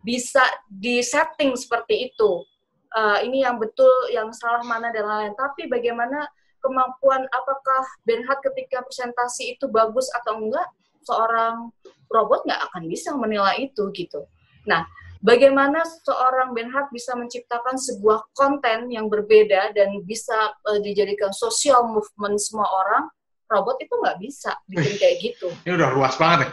bisa 0.00 0.46
di 0.70 1.02
setting 1.02 1.58
seperti 1.58 2.08
itu. 2.08 2.46
Uh, 2.88 3.20
ini 3.20 3.44
yang 3.44 3.60
betul, 3.60 3.92
yang 4.08 4.32
salah 4.32 4.64
mana 4.64 4.88
dan 4.92 5.04
lain-lain. 5.04 5.36
Tapi 5.36 5.68
bagaimana 5.68 6.24
kemampuan 6.64 7.24
apakah 7.30 7.84
Benhard 8.02 8.40
ketika 8.42 8.82
presentasi 8.82 9.56
itu 9.56 9.68
bagus 9.68 10.08
atau 10.16 10.40
enggak, 10.40 10.66
seorang 11.04 11.70
robot 12.08 12.44
nggak 12.48 12.62
akan 12.72 12.82
bisa 12.88 13.12
menilai 13.14 13.68
itu 13.68 13.92
gitu. 13.92 14.24
Nah, 14.64 14.84
bagaimana 15.20 15.84
seorang 15.84 16.52
Benhard 16.56 16.88
bisa 16.92 17.16
menciptakan 17.16 17.76
sebuah 17.76 18.32
konten 18.36 18.88
yang 18.92 19.08
berbeda 19.08 19.72
dan 19.76 20.00
bisa 20.04 20.56
uh, 20.68 20.80
dijadikan 20.80 21.32
social 21.32 21.88
movement 21.88 22.40
semua 22.40 22.68
orang 22.68 23.04
robot 23.48 23.80
itu 23.80 23.94
nggak 23.96 24.16
bisa 24.20 24.52
bikin 24.68 24.94
kayak 25.00 25.16
gitu. 25.24 25.48
Ini 25.64 25.72
udah 25.80 25.90
luas 25.96 26.14
banget 26.20 26.52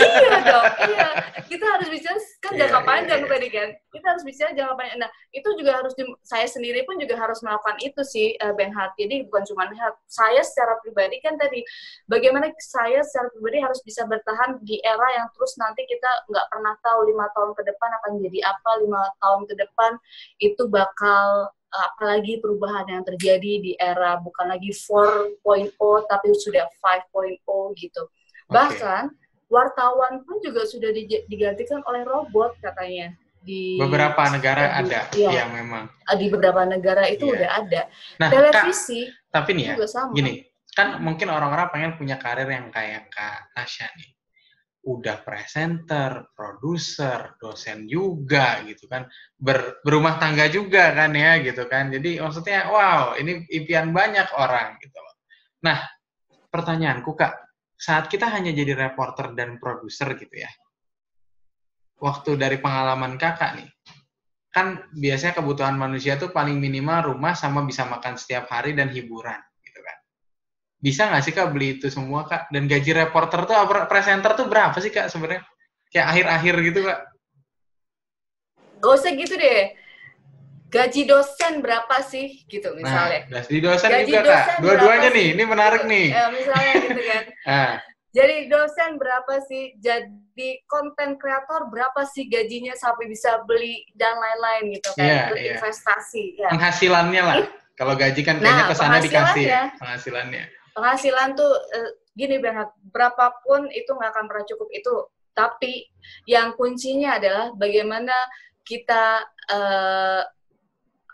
iya 0.00 0.38
dong, 0.42 0.66
iya. 0.88 1.08
Kita 1.44 1.66
harus 1.76 1.88
bicara 1.92 2.18
kan 2.40 2.52
yeah, 2.56 2.60
jangka 2.66 2.80
iya, 2.80 2.88
panjang 2.88 3.20
yeah, 3.20 3.28
yeah. 3.28 3.34
tadi 3.36 3.48
kan. 3.52 3.68
Kita 3.92 4.06
harus 4.12 4.24
bicara 4.24 4.50
jangka 4.56 4.74
panjang. 4.80 4.98
Nah, 5.04 5.10
itu 5.36 5.48
juga 5.60 5.72
harus 5.76 5.92
di, 5.92 6.04
saya 6.24 6.46
sendiri 6.48 6.80
pun 6.88 6.96
juga 6.96 7.14
harus 7.20 7.38
melakukan 7.44 7.76
itu 7.84 8.00
sih 8.02 8.26
uh, 8.40 8.56
Ben 8.56 8.72
Hart. 8.72 8.96
Jadi 8.96 9.28
bukan 9.28 9.44
cuma 9.44 9.68
saya 10.08 10.40
secara 10.40 10.80
pribadi 10.80 11.20
kan 11.20 11.36
tadi 11.36 11.60
bagaimana 12.08 12.48
saya 12.56 13.04
secara 13.04 13.28
pribadi 13.36 13.60
harus 13.60 13.80
bisa 13.84 14.08
bertahan 14.08 14.56
di 14.64 14.80
era 14.80 15.06
yang 15.20 15.28
terus 15.36 15.52
nanti 15.60 15.84
kita 15.84 16.08
nggak 16.32 16.46
pernah 16.48 16.74
tahu 16.80 17.00
lima 17.12 17.28
tahun 17.36 17.52
ke 17.52 17.62
depan 17.68 17.90
akan 18.02 18.10
jadi 18.24 18.38
apa, 18.48 18.70
lima 18.80 19.02
tahun 19.20 19.42
ke 19.44 19.54
depan 19.60 19.92
itu 20.40 20.62
bakal 20.72 21.52
apalagi 21.70 22.38
perubahan 22.40 22.86
yang 22.88 23.02
terjadi 23.04 23.52
di 23.60 23.72
era 23.76 24.16
bukan 24.18 24.50
lagi 24.50 24.70
4.0 24.70 25.40
tapi 26.06 26.26
sudah 26.34 26.64
5.0 26.82 27.80
gitu. 27.80 28.02
Okay. 28.06 28.52
Bahkan 28.52 29.04
wartawan 29.46 30.26
pun 30.26 30.42
juga 30.42 30.66
sudah 30.66 30.90
digantikan 31.30 31.82
oleh 31.86 32.02
robot 32.02 32.58
katanya 32.58 33.14
di 33.46 33.78
beberapa 33.78 34.26
negara 34.26 34.82
di, 34.82 34.90
ada 34.90 35.00
ya, 35.14 35.30
yang 35.30 35.54
memang 35.54 35.86
ah, 35.86 36.16
di 36.18 36.26
beberapa 36.26 36.66
negara 36.66 37.06
itu 37.06 37.30
ya. 37.30 37.32
udah 37.38 37.50
ada. 37.62 37.82
Nah, 38.18 38.28
televisi 38.32 39.06
Kak, 39.06 39.30
tapi 39.30 39.50
nih 39.54 39.64
ya, 39.70 39.86
sama. 39.86 40.10
gini, 40.18 40.42
kan 40.74 40.98
mungkin 40.98 41.30
orang-orang 41.30 41.70
pengen 41.70 41.92
punya 41.94 42.18
karir 42.18 42.50
yang 42.50 42.74
kayak 42.74 43.06
Kak 43.14 43.54
Tasya 43.54 43.86
nih 43.94 44.15
udah 44.86 45.26
presenter, 45.26 46.30
produser, 46.30 47.34
dosen 47.42 47.90
juga 47.90 48.62
gitu 48.62 48.86
kan, 48.86 49.10
Ber, 49.34 49.82
berumah 49.82 50.22
tangga 50.22 50.46
juga 50.46 50.94
kan 50.94 51.10
ya 51.10 51.42
gitu 51.42 51.66
kan. 51.66 51.90
Jadi 51.90 52.22
maksudnya 52.22 52.70
wow, 52.70 53.18
ini 53.18 53.42
impian 53.50 53.90
banyak 53.90 54.30
orang 54.38 54.78
gitu 54.78 54.94
loh. 54.94 55.14
Nah, 55.66 55.82
pertanyaanku 56.46 57.12
Kak, 57.18 57.34
saat 57.74 58.06
kita 58.06 58.30
hanya 58.30 58.54
jadi 58.54 58.78
reporter 58.78 59.34
dan 59.34 59.58
produser 59.58 60.14
gitu 60.14 60.38
ya. 60.38 60.50
Waktu 61.98 62.38
dari 62.38 62.62
pengalaman 62.62 63.18
Kakak 63.18 63.58
nih, 63.58 63.68
kan 64.54 64.86
biasanya 64.94 65.42
kebutuhan 65.42 65.74
manusia 65.74 66.14
tuh 66.14 66.30
paling 66.30 66.56
minimal 66.56 67.12
rumah 67.12 67.34
sama 67.34 67.66
bisa 67.66 67.84
makan 67.90 68.14
setiap 68.14 68.48
hari 68.48 68.72
dan 68.72 68.88
hiburan. 68.88 69.42
Bisa 70.76 71.08
nggak 71.08 71.22
sih 71.24 71.32
kak 71.32 71.50
beli 71.56 71.80
itu 71.80 71.88
semua 71.88 72.28
kak? 72.28 72.52
Dan 72.52 72.68
gaji 72.68 72.92
reporter 72.92 73.48
tuh 73.48 73.56
presenter 73.88 74.36
tuh 74.36 74.46
berapa 74.46 74.76
sih 74.76 74.92
kak 74.92 75.08
sebenarnya? 75.08 75.42
Kayak 75.88 76.06
akhir-akhir 76.12 76.54
gitu 76.72 76.80
kak? 76.84 76.98
Gak 78.76 78.92
usah 78.92 79.12
gitu 79.16 79.34
deh. 79.40 79.72
Gaji 80.66 81.02
dosen 81.08 81.64
berapa 81.64 81.96
sih 82.04 82.44
gitu 82.50 82.76
misalnya? 82.76 83.24
Nah, 83.32 83.40
gaji 83.40 83.58
dosen 83.64 83.88
gaji 83.88 84.12
juga 84.12 84.20
dosen 84.20 84.36
kak. 84.36 84.60
Dua-duanya 84.60 85.08
nih, 85.14 85.26
ini 85.32 85.42
menarik 85.48 85.82
gitu. 85.86 85.92
nih. 85.92 86.06
Ya, 86.12 86.24
misalnya 86.28 86.72
gitu 86.84 87.02
kan. 87.02 87.22
nah. 87.48 87.72
Jadi 88.16 88.48
dosen 88.48 88.90
berapa 88.96 89.34
sih? 89.44 89.76
Jadi 89.76 90.64
konten 90.64 91.20
kreator 91.20 91.68
berapa 91.68 92.00
sih 92.08 92.32
gajinya 92.32 92.72
sampai 92.72 93.12
bisa 93.12 93.44
beli 93.44 93.84
dan 93.92 94.16
lain-lain 94.16 94.72
gitu 94.72 94.88
kan? 94.96 95.04
Yeah, 95.04 95.28
Berinvestasi. 95.28 96.24
Yeah. 96.40 96.48
Ya. 96.48 96.48
Penghasilannya 96.56 97.22
lah. 97.22 97.36
Kalau 97.76 97.92
gaji 97.92 98.20
kan 98.24 98.40
kayaknya 98.40 98.64
nah, 98.64 98.70
ke 98.72 98.76
sana 98.76 98.96
dikasih 99.04 99.44
ya, 99.44 99.62
penghasilannya. 99.76 100.44
Penghasilan 100.76 101.32
tuh 101.32 101.48
uh, 101.48 101.90
gini 102.12 102.36
banget, 102.36 102.68
berapapun 102.92 103.72
itu 103.72 103.88
nggak 103.88 104.12
akan 104.12 104.24
pernah 104.28 104.44
cukup 104.44 104.68
itu. 104.76 104.94
Tapi 105.32 105.88
yang 106.28 106.52
kuncinya 106.56 107.16
adalah 107.16 107.52
bagaimana 107.56 108.12
kita 108.60 109.24
uh, 109.52 110.22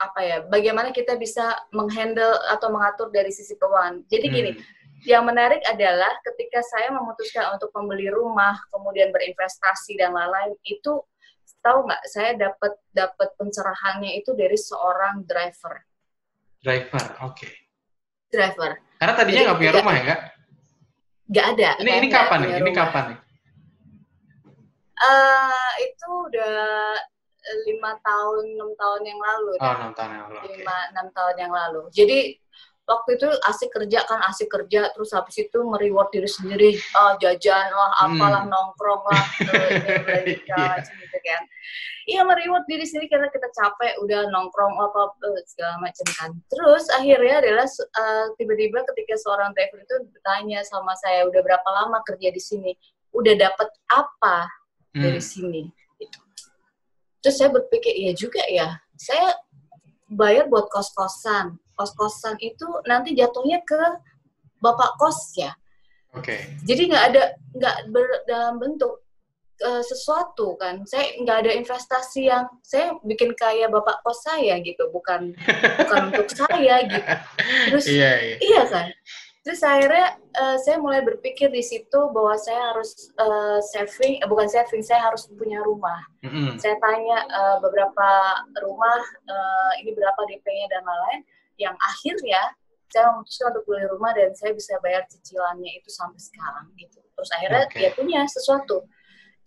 apa 0.02 0.20
ya? 0.26 0.42
Bagaimana 0.50 0.90
kita 0.90 1.14
bisa 1.14 1.54
menghandle 1.70 2.42
atau 2.50 2.74
mengatur 2.74 3.14
dari 3.14 3.30
sisi 3.30 3.54
keuangan. 3.54 4.02
Jadi 4.10 4.26
gini. 4.26 4.52
Hmm 4.58 4.82
yang 5.02 5.26
menarik 5.26 5.58
adalah 5.66 6.14
ketika 6.22 6.62
saya 6.62 6.94
memutuskan 6.94 7.58
untuk 7.58 7.74
membeli 7.74 8.06
rumah, 8.06 8.54
kemudian 8.70 9.10
berinvestasi 9.10 9.98
dan 9.98 10.14
lain-lain, 10.14 10.54
itu 10.62 11.02
tahu 11.62 11.86
nggak? 11.90 12.02
Saya 12.06 12.38
dapat 12.38 12.78
dapat 12.94 13.34
pencerahannya 13.34 14.18
itu 14.18 14.34
dari 14.38 14.54
seorang 14.54 15.26
driver. 15.26 15.82
Driver, 16.62 17.06
oke. 17.26 17.34
Okay. 17.34 17.61
Driver. 18.32 18.80
Karena 18.96 19.12
tadinya 19.12 19.40
nggak 19.52 19.58
punya 19.60 19.72
rumah 19.76 19.92
ya, 19.92 20.04
kak? 20.08 20.20
Nggak 21.28 21.46
ada. 21.54 21.70
Ini 21.84 21.90
ini 22.00 22.08
kapan 22.08 22.38
nih? 22.40 22.50
Ini 22.64 22.70
kapan 22.72 23.04
nih? 23.12 23.18
Uh, 25.02 25.70
itu 25.82 26.08
udah 26.30 26.94
lima 27.66 27.92
tahun 28.06 28.44
enam 28.54 28.70
tahun 28.78 29.02
yang 29.02 29.20
lalu. 29.20 29.52
Oh 29.58 29.72
enam 29.74 29.92
tahun 29.98 30.10
yang 30.14 30.24
lalu. 30.30 30.38
Lima 30.56 30.76
enam 30.94 31.06
tahun 31.10 31.36
yang 31.36 31.52
lalu. 31.52 31.82
Jadi 31.90 32.18
waktu 32.82 33.14
itu 33.14 33.28
asik 33.46 33.70
kerja 33.70 34.02
kan 34.10 34.18
asik 34.26 34.50
kerja 34.50 34.90
terus 34.90 35.14
habis 35.14 35.38
itu 35.38 35.58
mereward 35.62 36.10
diri 36.10 36.26
sendiri 36.26 36.74
oh, 36.98 37.14
jajan 37.22 37.70
lah 37.70 37.94
apalah 38.02 38.42
hmm. 38.42 38.50
nongkrong 38.50 39.02
lah 39.06 39.26
gitu, 40.26 40.50
yeah. 40.50 40.82
gitu 40.82 41.18
kan 41.22 41.42
iya 42.10 42.26
mereward 42.26 42.66
diri 42.66 42.82
sendiri 42.82 43.06
karena 43.06 43.30
kita 43.30 43.46
capek 43.54 44.02
udah 44.02 44.26
nongkrong 44.34 44.74
apa 44.82 45.14
segala 45.46 45.78
macam 45.78 46.06
kan 46.18 46.30
terus 46.50 46.90
akhirnya 46.90 47.38
adalah 47.38 47.66
uh, 47.70 48.26
tiba-tiba 48.34 48.82
ketika 48.90 49.14
seorang 49.14 49.54
driver 49.54 49.78
itu 49.78 49.96
bertanya 50.10 50.66
sama 50.66 50.98
saya 50.98 51.22
udah 51.30 51.38
berapa 51.38 51.68
lama 51.70 52.02
kerja 52.02 52.34
di 52.34 52.42
sini 52.42 52.74
udah 53.14 53.34
dapat 53.38 53.68
apa 53.94 54.50
hmm. 54.98 55.02
dari 55.06 55.22
sini 55.22 55.70
gitu. 56.02 56.18
terus 57.22 57.38
saya 57.38 57.54
berpikir 57.54 57.94
iya 57.94 58.10
juga 58.10 58.42
ya 58.50 58.74
saya 58.98 59.38
bayar 60.10 60.50
buat 60.50 60.66
kos-kosan 60.66 61.61
kos-kosan 61.76 62.36
itu 62.40 62.66
nanti 62.88 63.16
jatuhnya 63.16 63.60
ke 63.64 63.80
bapak 64.62 64.94
kos 64.96 65.34
ya. 65.34 65.52
Oke. 66.12 66.36
Okay. 66.36 66.40
Jadi 66.68 66.82
nggak 66.92 67.04
ada 67.12 67.22
nggak 67.56 67.76
dalam 68.28 68.54
bentuk 68.60 69.02
uh, 69.64 69.82
sesuatu 69.82 70.54
kan. 70.60 70.84
Saya 70.84 71.18
nggak 71.18 71.38
ada 71.46 71.52
investasi 71.56 72.28
yang 72.28 72.46
saya 72.62 72.94
bikin 73.02 73.32
kaya 73.34 73.66
bapak 73.66 74.04
kos 74.06 74.22
saya 74.22 74.60
gitu, 74.60 74.92
bukan 74.92 75.34
bukan 75.82 76.00
untuk 76.14 76.28
saya 76.30 76.84
gitu. 76.86 77.10
Terus 77.72 77.86
iya, 77.88 78.10
iya. 78.20 78.36
iya 78.38 78.62
kan. 78.68 78.88
Terus 79.42 79.58
akhirnya 79.66 80.14
uh, 80.38 80.54
saya 80.62 80.78
mulai 80.78 81.02
berpikir 81.02 81.50
di 81.50 81.66
situ 81.66 82.00
bahwa 82.14 82.38
saya 82.38 82.70
harus 82.70 83.10
uh, 83.18 83.58
saving, 83.74 84.22
eh, 84.22 84.28
bukan 84.30 84.46
saving, 84.46 84.86
saya 84.86 85.10
harus 85.10 85.26
punya 85.34 85.58
rumah. 85.66 85.98
Mm-hmm. 86.22 86.62
Saya 86.62 86.78
tanya 86.78 87.26
uh, 87.26 87.56
beberapa 87.58 88.38
rumah, 88.62 89.02
uh, 89.26 89.72
ini 89.82 89.98
berapa 89.98 90.20
DP-nya 90.30 90.66
dan 90.70 90.86
lain-lain 90.86 91.22
yang 91.60 91.76
akhirnya 91.78 92.54
saya 92.92 93.08
memutuskan 93.08 93.56
untuk 93.56 93.64
beli 93.64 93.88
rumah 93.88 94.12
dan 94.12 94.30
saya 94.36 94.52
bisa 94.52 94.76
bayar 94.84 95.08
cicilannya 95.08 95.80
itu 95.80 95.88
sampai 95.88 96.20
sekarang 96.20 96.68
gitu. 96.76 97.00
Terus 97.00 97.30
akhirnya 97.32 97.64
okay. 97.64 97.78
dia 97.80 97.90
punya 97.96 98.20
sesuatu. 98.28 98.84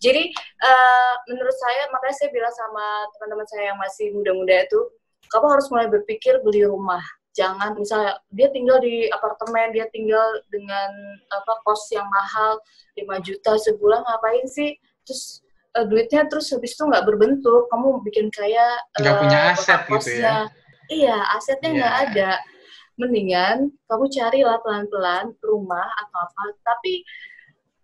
Jadi 0.02 0.34
uh, 0.66 1.14
menurut 1.30 1.56
saya 1.56 1.88
makanya 1.94 2.16
saya 2.18 2.30
bilang 2.34 2.54
sama 2.58 2.86
teman-teman 3.16 3.48
saya 3.48 3.64
yang 3.72 3.80
masih 3.80 4.12
muda-muda 4.18 4.66
itu, 4.66 4.82
kamu 5.30 5.46
harus 5.56 5.68
mulai 5.70 5.88
berpikir 5.88 6.42
beli 6.42 6.66
rumah. 6.66 7.02
Jangan 7.38 7.78
misalnya 7.78 8.18
dia 8.34 8.50
tinggal 8.50 8.82
di 8.82 9.08
apartemen, 9.14 9.72
dia 9.72 9.86
tinggal 9.94 10.26
dengan 10.50 10.90
apa 11.30 11.54
kos 11.64 11.86
yang 11.94 12.08
mahal 12.10 12.60
5 12.98 13.28
juta 13.28 13.52
sebulan 13.62 14.02
ngapain 14.04 14.46
sih? 14.50 14.74
Terus 15.06 15.46
uh, 15.78 15.86
duitnya 15.86 16.26
terus 16.28 16.50
habis 16.50 16.74
itu 16.74 16.82
nggak 16.82 17.06
berbentuk, 17.06 17.70
kamu 17.70 18.02
bikin 18.10 18.28
kayak 18.34 18.82
nggak 18.98 19.16
uh, 19.16 19.20
punya 19.22 19.40
aset 19.54 19.82
gitu 19.86 20.12
ya 20.18 20.50
Iya, 20.92 21.18
asetnya 21.38 21.70
nggak 21.74 21.96
yeah. 21.96 22.06
ada. 22.10 22.32
Mendingan 22.96 23.58
kamu 23.92 24.06
carilah 24.08 24.58
pelan-pelan 24.64 25.36
rumah 25.44 25.86
atau 25.86 26.18
apa. 26.24 26.44
Tapi 26.64 27.04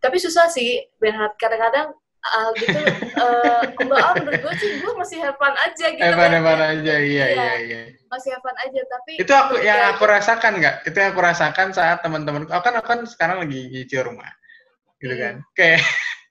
tapi 0.02 0.18
susah 0.18 0.50
sih, 0.50 0.82
Benhard. 0.98 1.38
Kadang-kadang 1.38 1.94
uh, 2.26 2.50
gitu, 2.58 2.80
uh, 3.18 3.62
mbak 3.86 4.00
Om, 4.02 4.16
menurut 4.24 4.42
gue 4.42 4.54
sih 4.62 4.70
gue 4.82 4.94
masih 4.98 5.18
have 5.22 5.38
fun 5.38 5.54
aja 5.58 5.86
gitu. 5.94 6.02
Have 6.02 6.18
fun, 6.18 6.34
have 6.34 6.48
aja, 6.48 6.96
iya, 7.02 7.26
iya, 7.34 7.54
iya. 7.62 7.82
Masih 8.10 8.30
have 8.34 8.44
fun 8.46 8.58
aja, 8.62 8.82
tapi... 8.86 9.12
Itu 9.22 9.34
aku 9.34 9.62
yang 9.62 9.94
aku 9.94 10.04
rasakan 10.06 10.62
nggak? 10.62 10.76
Itu 10.90 10.98
yang 10.98 11.10
aku 11.14 11.22
rasakan 11.22 11.68
saat 11.74 12.02
teman-teman, 12.06 12.50
aku 12.50 12.64
kan, 12.64 12.74
aku 12.78 12.88
kan 12.88 13.00
sekarang 13.10 13.38
lagi 13.46 13.70
nyicil 13.70 14.06
rumah. 14.06 14.30
Gitu 15.02 15.14
hmm. 15.14 15.22
kan. 15.22 15.36
Kayak, 15.58 15.82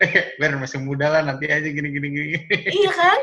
biar 0.38 0.52
masih 0.58 0.78
muda 0.82 1.06
lah, 1.10 1.22
nanti 1.26 1.50
aja 1.50 1.66
gini-gini. 1.66 2.08
gini. 2.10 2.28
Iya 2.70 2.92
kan? 2.94 3.20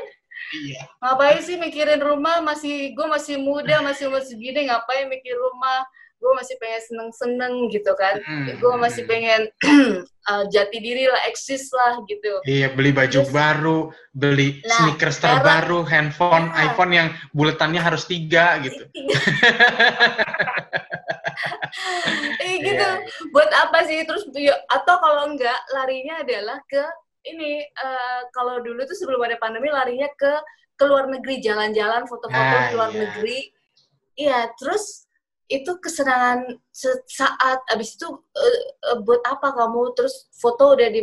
Iya. 0.55 0.81
Ngapain 1.03 1.39
sih 1.43 1.55
mikirin 1.60 1.99
rumah? 1.99 2.39
Masih 2.39 2.95
gue 2.95 3.07
masih 3.07 3.36
muda, 3.39 3.83
masih 3.83 4.07
masih 4.07 4.36
gini. 4.39 4.67
Ngapain 4.71 5.12
mikir 5.12 5.36
rumah? 5.36 5.83
Gue 6.17 6.33
masih 6.33 6.57
pengen 6.57 6.81
seneng-seneng 6.81 7.53
gitu 7.69 7.93
kan. 7.93 8.17
Hmm. 8.25 8.57
Gue 8.57 8.73
masih 8.81 9.05
pengen 9.05 9.53
uh, 10.31 10.43
jati 10.49 10.77
diri 10.81 11.05
lah, 11.05 11.21
eksis 11.29 11.69
lah 11.69 12.01
gitu. 12.10 12.41
Iya, 12.49 12.73
beli 12.73 12.89
baju 12.89 13.21
Terus, 13.21 13.29
baru, 13.29 13.79
beli 14.17 14.63
nah, 14.65 14.81
sneakers 14.81 15.21
terbaru, 15.21 15.86
handphone, 15.86 16.49
ya. 16.49 16.73
iPhone 16.73 16.91
yang 16.95 17.07
buletannya 17.38 17.77
harus 17.77 18.10
tiga 18.10 18.57
gitu. 18.65 18.81
eh 22.41 22.55
gitu. 22.65 22.88
Yeah. 22.89 23.29
Buat 23.29 23.51
apa 23.53 23.86
sih? 23.86 24.01
Terus 24.01 24.25
atau 24.73 24.95
kalau 24.97 25.29
enggak 25.29 25.60
larinya 25.69 26.25
adalah 26.25 26.57
ke 26.65 26.81
ini 27.33 27.61
uh, 27.63 28.21
kalau 28.31 28.63
dulu 28.63 28.83
tuh 28.87 28.97
sebelum 28.97 29.21
ada 29.27 29.37
pandemi 29.37 29.67
larinya 29.67 30.07
ke 30.15 30.33
ke 30.77 30.83
luar 30.85 31.09
negeri 31.09 31.41
jalan-jalan 31.41 32.05
foto-foto 32.05 32.37
ah, 32.37 32.69
luar 32.71 32.91
iya. 32.93 32.99
negeri. 33.01 33.39
Iya 34.17 34.39
terus 34.57 35.07
itu 35.47 35.79
kesenangan 35.79 36.59
saat 37.07 37.63
abis 37.71 37.95
itu 37.95 38.07
uh, 38.11 38.59
uh, 38.93 38.97
buat 39.01 39.23
apa 39.25 39.55
kamu? 39.55 39.95
Terus 39.97 40.27
foto 40.37 40.75
udah 40.77 40.87
di 40.91 41.01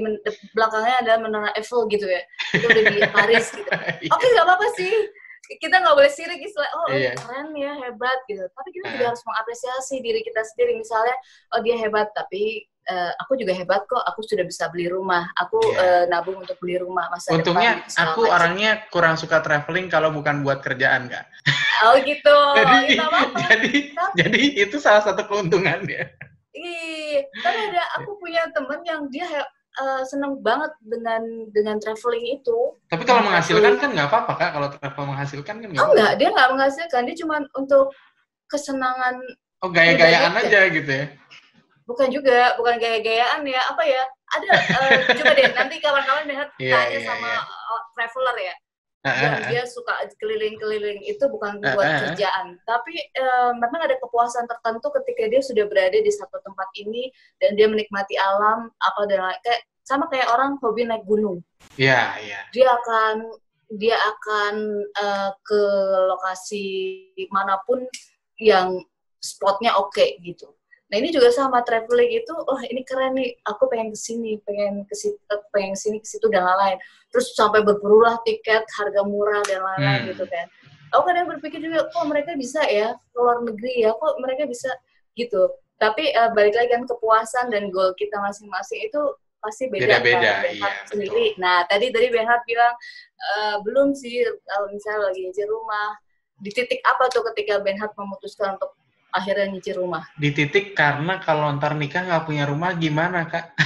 belakangnya 0.53 0.97
ada 1.01 1.13
menara 1.19 1.51
Eiffel 1.57 1.89
gitu 1.91 2.07
ya. 2.07 2.23
Itu 2.53 2.67
udah 2.71 2.85
di 2.93 3.01
Paris 3.11 3.51
gitu. 3.51 3.71
Iya. 4.05 4.11
oke 4.13 4.21
okay, 4.21 4.29
nggak 4.37 4.47
apa-apa 4.47 4.69
sih. 4.79 4.95
Kita 5.61 5.77
nggak 5.77 5.97
boleh 5.97 6.13
sirik 6.13 6.41
istilah 6.41 6.71
oh 6.73 6.89
iya. 6.93 7.13
keren 7.17 7.53
ya 7.57 7.73
hebat 7.85 8.19
gitu. 8.31 8.45
Tapi 8.45 8.69
kita 8.73 8.87
juga 8.97 9.05
harus 9.13 9.23
mengapresiasi 9.25 10.01
diri 10.01 10.21
kita 10.21 10.41
sendiri. 10.55 10.77
Misalnya 10.77 11.17
oh 11.57 11.61
dia 11.65 11.77
hebat 11.81 12.13
tapi 12.13 12.69
uh, 12.91 13.13
aku 13.25 13.41
juga 13.41 13.53
hebat 13.57 13.85
kok 13.85 14.01
aku 14.01 14.21
sudah 14.25 14.45
bisa 14.45 14.69
beli 14.73 14.89
rumah 14.89 15.29
aku 15.39 15.59
yeah. 15.73 15.73
Iya. 15.75 15.89
uh, 15.89 16.05
nabung 16.11 16.39
untuk 16.41 16.57
beli 16.61 16.81
rumah 16.81 17.09
masa 17.13 17.35
untungnya 17.35 17.85
depan, 17.85 18.05
aku 18.09 18.21
macam. 18.25 18.35
orangnya 18.37 18.71
kurang 18.93 19.15
suka 19.17 19.39
traveling 19.41 19.87
kalau 19.89 20.11
bukan 20.13 20.45
buat 20.45 20.61
kerjaan 20.61 21.09
kak 21.09 21.25
oh 21.85 21.97
gitu 22.01 22.37
jadi 22.59 22.79
jadi 23.49 23.73
tapi, 23.93 24.17
jadi 24.19 24.43
itu 24.69 24.77
salah 24.81 25.03
satu 25.05 25.25
keuntungannya 25.29 26.13
iya 26.55 27.21
tapi 27.43 27.59
ada 27.73 27.83
aku 28.01 28.17
punya 28.21 28.49
temen 28.53 28.81
yang 28.87 29.09
dia 29.11 29.29
uh, 29.81 30.03
seneng 30.07 30.39
banget 30.41 30.73
dengan 30.83 31.23
dengan 31.51 31.77
traveling 31.83 32.39
itu. 32.39 32.79
Tapi 32.91 33.03
kalau 33.03 33.27
menghasilkan 33.27 33.79
kan 33.79 33.91
nggak 33.91 34.09
apa-apa 34.11 34.33
kak, 34.39 34.51
kalau 34.55 34.69
travel 34.71 35.05
menghasilkan 35.11 35.55
kan 35.63 35.69
nggak. 35.71 35.83
Oh 35.83 35.91
nggak, 35.95 36.13
dia 36.19 36.29
nggak 36.31 36.51
menghasilkan, 36.55 37.03
dia 37.11 37.17
cuma 37.19 37.37
untuk 37.59 37.91
kesenangan. 38.47 39.17
Oh 39.65 39.71
gaya-gayaan 39.73 40.35
aja 40.37 40.61
gitu 40.69 40.91
ya? 40.91 41.07
Bukan 41.85 42.09
juga 42.09 42.57
bukan 42.57 42.81
gaya-gayaan 42.81 43.45
ya 43.45 43.61
apa 43.69 43.83
ya 43.85 44.03
ada 44.33 44.49
uh, 44.57 44.99
coba 45.21 45.33
deh 45.37 45.47
nanti 45.53 45.77
kawan-kawan 45.85 46.25
lihat 46.29 46.49
yeah, 46.57 46.81
tanya 46.81 46.99
yeah, 46.99 47.05
sama 47.05 47.29
yeah. 47.29 47.45
traveler 47.93 48.37
ya 48.41 48.55
yang 49.05 49.37
dia 49.53 49.63
suka 49.69 49.93
keliling-keliling 50.17 51.05
itu 51.05 51.21
bukan 51.29 51.61
buat 51.61 52.09
kerjaan 52.09 52.57
tapi 52.65 52.97
uh, 53.21 53.53
memang 53.53 53.85
ada 53.85 54.01
kepuasan 54.01 54.49
tertentu 54.49 54.89
ketika 54.97 55.29
dia 55.29 55.45
sudah 55.45 55.69
berada 55.69 56.01
di 56.01 56.09
satu 56.09 56.41
tempat 56.41 56.69
ini 56.81 57.13
dan 57.37 57.53
dia 57.53 57.69
menikmati 57.69 58.17
alam 58.17 58.73
apa 58.81 59.01
dan 59.05 59.21
kayak 59.45 59.61
sama 59.85 60.09
kayak 60.09 60.25
orang 60.33 60.57
hobi 60.65 60.89
naik 60.89 61.05
gunung 61.05 61.45
iya 61.77 61.93
yeah, 61.93 62.09
iya 62.17 62.33
yeah. 62.33 62.45
dia 62.57 62.67
akan 62.81 63.15
dia 63.77 63.97
akan 63.97 64.55
uh, 64.97 65.31
ke 65.45 65.63
lokasi 66.09 66.67
mana 67.29 67.61
pun 67.69 67.85
yang 68.41 68.81
spotnya 69.25 69.73
oke 69.81 69.93
okay, 69.93 70.21
gitu. 70.21 70.53
Nah 70.95 71.03
ini 71.03 71.11
juga 71.11 71.27
sama 71.35 71.59
traveling 71.67 72.23
itu, 72.23 72.31
oh 72.31 72.61
ini 72.71 72.87
keren 72.87 73.19
nih, 73.19 73.35
aku 73.51 73.67
pengen 73.67 73.91
ke 73.91 73.99
sini, 73.99 74.39
pengen 74.47 74.87
ke 74.87 74.95
situ, 74.95 75.19
pengen 75.51 75.75
sini 75.75 75.99
ke 75.99 76.07
situ 76.07 76.31
dan 76.31 76.47
lain-lain. 76.47 76.79
Terus 77.11 77.35
sampai 77.35 77.67
berberulah 77.67 78.23
tiket 78.23 78.63
harga 78.63 79.03
murah 79.03 79.43
dan 79.43 79.59
lain-lain 79.59 80.01
hmm. 80.07 80.11
gitu 80.15 80.25
kan. 80.31 80.47
Aku 80.95 81.03
kadang 81.03 81.27
berpikir 81.27 81.59
juga, 81.59 81.91
kok 81.91 82.07
mereka 82.07 82.39
bisa 82.39 82.63
ya 82.71 82.95
ke 82.95 83.19
luar 83.19 83.43
negeri 83.43 83.83
ya, 83.83 83.91
kok 83.91 84.15
mereka 84.23 84.47
bisa 84.47 84.71
gitu. 85.19 85.51
Tapi 85.83 86.15
uh, 86.15 86.31
balik 86.31 86.55
lagi 86.55 86.71
kan 86.71 86.87
kepuasan 86.87 87.51
dan 87.51 87.75
goal 87.75 87.91
kita 87.99 88.15
masing-masing 88.23 88.87
itu 88.87 89.03
pasti 89.43 89.67
beda, 89.67 89.99
beda, 89.99 90.47
kan? 90.47 90.55
iya, 90.55 90.71
sendiri. 90.87 91.35
Betul. 91.35 91.43
Nah 91.43 91.67
tadi 91.67 91.91
tadi 91.91 92.07
Benhard 92.15 92.47
bilang 92.47 92.71
uh, 93.19 93.59
belum 93.67 93.99
sih 93.99 94.23
kalau 94.47 94.71
misalnya 94.71 95.11
lagi 95.11 95.27
di 95.27 95.43
rumah. 95.43 95.99
Di 96.39 96.55
titik 96.55 96.79
apa 96.87 97.11
tuh 97.11 97.27
ketika 97.35 97.59
Benhard 97.59 97.91
memutuskan 97.99 98.55
untuk 98.55 98.79
akhirnya 99.15 99.47
nyicil 99.47 99.87
rumah? 99.87 100.03
Di 100.19 100.35
titik 100.35 100.75
karena 100.75 101.23
kalau 101.23 101.55
ntar 101.55 101.79
nikah 101.79 102.03
nggak 102.03 102.27
punya 102.27 102.45
rumah 102.51 102.75
gimana 102.75 103.31
kak? 103.31 103.55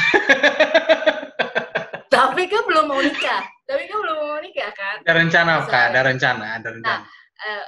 Tapi 2.15 2.43
kan 2.51 2.63
belum 2.69 2.85
mau 2.85 3.01
nikah. 3.01 3.43
Tapi 3.65 3.83
kan 3.89 3.97
belum 4.05 4.17
mau 4.21 4.41
nikah 4.45 4.71
kan? 4.77 4.97
Ada 5.01 5.13
rencana 5.17 5.53
kak, 5.65 5.85
ada 5.93 6.01
rencana, 6.05 6.47
ada 6.61 6.69
rencana. 6.69 7.01
Nah, 7.01 7.03
eh, 7.49 7.65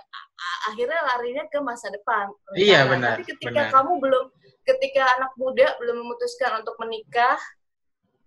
akhirnya 0.69 1.01
larinya 1.01 1.45
ke 1.49 1.59
masa 1.65 1.89
depan. 1.89 2.29
Rencana. 2.53 2.61
Iya 2.61 2.81
benar. 2.85 3.17
Tapi 3.17 3.25
ketika 3.33 3.63
benar. 3.65 3.73
kamu 3.73 3.93
belum, 4.01 4.25
ketika 4.69 5.03
anak 5.17 5.33
muda 5.41 5.67
belum 5.81 5.97
memutuskan 6.05 6.61
untuk 6.61 6.77
menikah, 6.83 7.41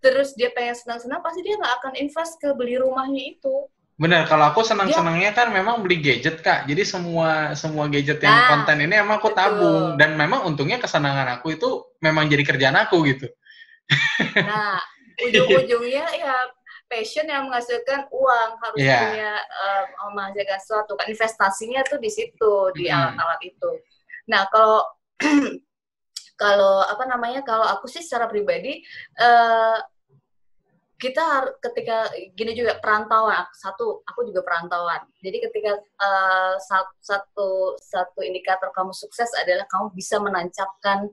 terus 0.02 0.34
dia 0.34 0.50
pengen 0.52 0.76
senang-senang, 0.76 1.22
pasti 1.22 1.46
dia 1.46 1.56
nggak 1.60 1.76
akan 1.84 1.94
invest 2.02 2.42
ke 2.42 2.50
beli 2.58 2.82
rumahnya 2.82 3.38
itu. 3.38 3.70
Benar, 3.94 4.26
kalau 4.26 4.50
aku 4.50 4.66
senang-senangnya 4.66 5.38
kan 5.38 5.54
memang 5.54 5.86
beli 5.86 6.02
gadget 6.02 6.42
kak. 6.42 6.66
Jadi 6.66 6.82
semua 6.82 7.54
semua 7.54 7.86
gadget 7.86 8.18
yang 8.26 8.34
nah, 8.34 8.50
konten 8.50 8.82
ini 8.82 8.98
emang 8.98 9.22
aku 9.22 9.30
betul. 9.30 9.38
tabung 9.38 9.86
dan 10.02 10.18
memang 10.18 10.50
untungnya 10.50 10.82
kesenangan 10.82 11.38
aku 11.38 11.54
itu 11.54 11.70
memang 12.02 12.26
jadi 12.26 12.42
kerjaan 12.42 12.74
aku 12.74 13.06
gitu. 13.06 13.30
Nah, 14.42 14.82
ujung-ujungnya 15.30 16.06
ya 16.18 16.36
passion 16.90 17.26
yang 17.26 17.50
menghasilkan 17.50 18.06
uang 18.10 18.50
harus 18.62 18.78
yeah. 18.82 19.02
punya 19.02 19.32
uh, 19.42 19.84
menghasilkan 20.14 20.60
sesuatu 20.62 20.94
kan 20.94 21.08
investasinya 21.10 21.82
tuh 21.86 21.98
di 21.98 22.10
situ 22.10 22.54
di 22.78 22.90
alat-alat 22.90 23.42
itu. 23.46 23.72
Nah 24.30 24.46
kalau 24.54 24.82
kalau 26.44 26.86
apa 26.86 27.04
namanya 27.10 27.42
kalau 27.42 27.66
aku 27.66 27.90
sih 27.90 28.02
secara 28.02 28.30
pribadi 28.30 28.82
uh, 29.18 29.78
kita 31.04 31.52
ketika 31.60 32.08
gini 32.32 32.56
juga 32.56 32.80
perantauan. 32.80 33.44
Satu 33.52 34.00
aku 34.08 34.32
juga 34.32 34.40
perantauan. 34.48 35.04
Jadi 35.20 35.44
ketika 35.44 35.76
uh, 36.00 36.56
satu 37.04 37.76
satu 37.84 38.20
indikator 38.24 38.72
kamu 38.72 38.96
sukses 38.96 39.28
adalah 39.36 39.68
kamu 39.68 39.92
bisa 39.92 40.24
menancapkan 40.24 41.12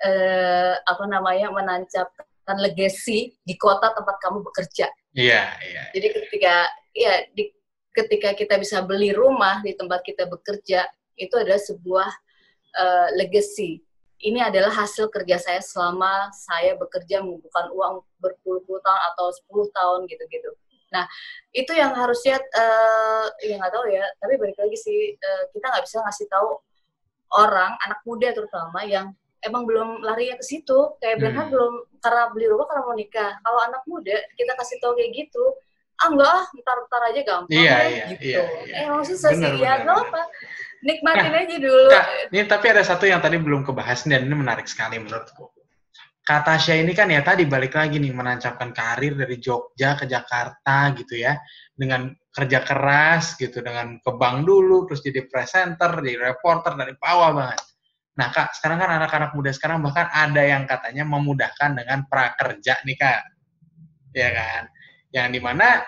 uh, 0.00 0.74
apa 0.80 1.04
namanya 1.04 1.52
menancapkan 1.52 2.56
legacy 2.56 3.36
di 3.44 3.54
kota 3.60 3.92
tempat 3.92 4.16
kamu 4.24 4.40
bekerja. 4.40 4.88
Iya 5.12 5.52
iya 5.60 5.82
jadi 5.92 6.08
ketika 6.12 6.54
ya 6.96 7.14
di 7.36 7.52
ketika 7.92 8.36
kita 8.36 8.60
bisa 8.60 8.84
beli 8.84 9.12
rumah 9.12 9.60
di 9.60 9.72
tempat 9.76 10.04
kita 10.04 10.28
bekerja 10.28 10.84
itu 11.16 11.34
adalah 11.36 11.60
sebuah 11.60 12.10
uh, 12.76 13.08
legacy 13.16 13.80
ini 14.24 14.40
adalah 14.40 14.72
hasil 14.72 15.12
kerja 15.12 15.36
saya 15.36 15.60
selama 15.60 16.32
saya 16.32 16.72
bekerja 16.80 17.20
membukukan 17.20 17.68
uang 17.72 17.94
berpuluh-puluh 18.16 18.80
tahun 18.80 19.00
atau 19.12 19.26
10 19.28 19.76
tahun 19.76 20.00
gitu-gitu. 20.08 20.50
Nah, 20.94 21.04
itu 21.52 21.72
yang 21.76 21.92
harusnya 21.92 22.40
uh, 22.40 23.26
ya 23.42 23.60
nggak 23.60 23.72
tahu 23.74 23.84
ya, 23.92 24.06
tapi 24.22 24.40
balik 24.40 24.56
lagi 24.56 24.76
sih 24.78 25.12
uh, 25.12 25.42
kita 25.52 25.66
nggak 25.68 25.84
bisa 25.84 26.00
ngasih 26.00 26.26
tahu 26.30 26.48
orang 27.36 27.74
anak 27.84 28.00
muda 28.06 28.30
terutama 28.32 28.86
yang 28.86 29.12
emang 29.44 29.66
belum 29.66 30.00
lari 30.00 30.32
ke 30.32 30.44
situ 30.46 30.96
kayak 31.02 31.20
hmm. 31.20 31.50
belum 31.52 31.72
karena 32.00 32.22
beli 32.32 32.46
rumah 32.48 32.66
karena 32.70 32.82
mau 32.86 32.96
nikah. 32.96 33.32
Kalau 33.42 33.60
anak 33.66 33.82
muda 33.84 34.16
kita 34.38 34.52
kasih 34.56 34.76
tahu 34.80 34.96
kayak 34.96 35.10
gitu, 35.12 35.44
ah 36.00 36.08
enggak 36.08 36.30
ah 36.30 36.44
ntar 36.62 36.76
ntar 36.88 37.02
aja 37.08 37.20
gampang 37.24 37.56
iya, 37.56 37.76
ya, 37.76 37.88
iya, 37.88 38.04
gitu. 38.14 38.26
Iya, 38.26 38.42
iya. 38.68 38.74
Eh 38.88 39.04
susah 39.04 39.30
sih 39.32 39.52
ya, 39.60 39.84
apa 39.84 40.22
nikmatin 40.84 41.32
nah, 41.32 41.42
aja 41.44 41.56
dulu. 41.56 41.88
Kak, 41.88 42.06
ini 42.32 42.44
tapi 42.44 42.66
ada 42.72 42.82
satu 42.84 43.04
yang 43.08 43.20
tadi 43.22 43.36
belum 43.40 43.64
kebahas 43.64 44.04
dan 44.04 44.28
ini 44.28 44.36
menarik 44.36 44.68
sekali 44.68 45.00
menurutku. 45.00 45.56
Kata 46.26 46.58
Tasya 46.58 46.82
ini 46.82 46.90
kan 46.90 47.06
ya 47.06 47.22
tadi 47.22 47.46
balik 47.46 47.78
lagi 47.78 48.02
nih 48.02 48.10
menancapkan 48.10 48.74
karir 48.74 49.14
dari 49.14 49.38
Jogja 49.38 49.94
ke 49.94 50.10
Jakarta 50.10 50.90
gitu 50.98 51.22
ya 51.22 51.38
dengan 51.70 52.10
kerja 52.34 52.66
keras 52.66 53.38
gitu 53.38 53.62
dengan 53.62 54.02
ke 54.02 54.10
bank 54.10 54.42
dulu 54.42 54.90
terus 54.90 55.06
jadi 55.06 55.22
presenter 55.30 56.02
jadi 56.02 56.34
reporter 56.34 56.74
dari 56.74 56.98
bawah 56.98 57.30
banget. 57.30 57.62
Nah 58.18 58.34
kak 58.34 58.58
sekarang 58.58 58.82
kan 58.82 58.90
anak-anak 58.98 59.38
muda 59.38 59.54
sekarang 59.54 59.78
bahkan 59.86 60.10
ada 60.10 60.42
yang 60.42 60.66
katanya 60.66 61.06
memudahkan 61.06 61.78
dengan 61.78 62.10
prakerja 62.10 62.74
nih 62.82 62.96
kak, 62.98 63.22
ya 64.10 64.28
kan? 64.34 64.62
Yang 65.14 65.26
di 65.30 65.40
mana 65.46 65.84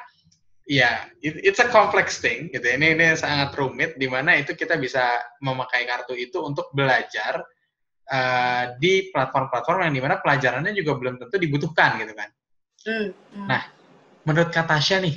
Iya, 0.68 1.08
it, 1.24 1.40
it's 1.48 1.60
a 1.64 1.68
complex 1.72 2.20
thing 2.20 2.52
gitu. 2.52 2.60
Ini 2.60 2.92
ini 2.92 3.16
sangat 3.16 3.56
rumit 3.56 3.96
di 3.96 4.04
mana 4.04 4.36
itu 4.36 4.52
kita 4.52 4.76
bisa 4.76 5.16
memakai 5.40 5.88
kartu 5.88 6.12
itu 6.12 6.44
untuk 6.44 6.68
belajar 6.76 7.40
uh, 8.12 8.76
di 8.76 9.08
platform-platform 9.08 9.88
yang 9.88 9.94
di 9.96 10.02
mana 10.04 10.20
pelajarannya 10.20 10.76
juga 10.76 10.92
belum 11.00 11.14
tentu 11.24 11.40
dibutuhkan 11.40 11.96
gitu 12.04 12.12
kan. 12.12 12.28
Mm, 12.84 13.08
mm. 13.08 13.46
Nah, 13.48 13.62
menurut 14.28 14.52
Katasha 14.52 15.00
nih, 15.00 15.16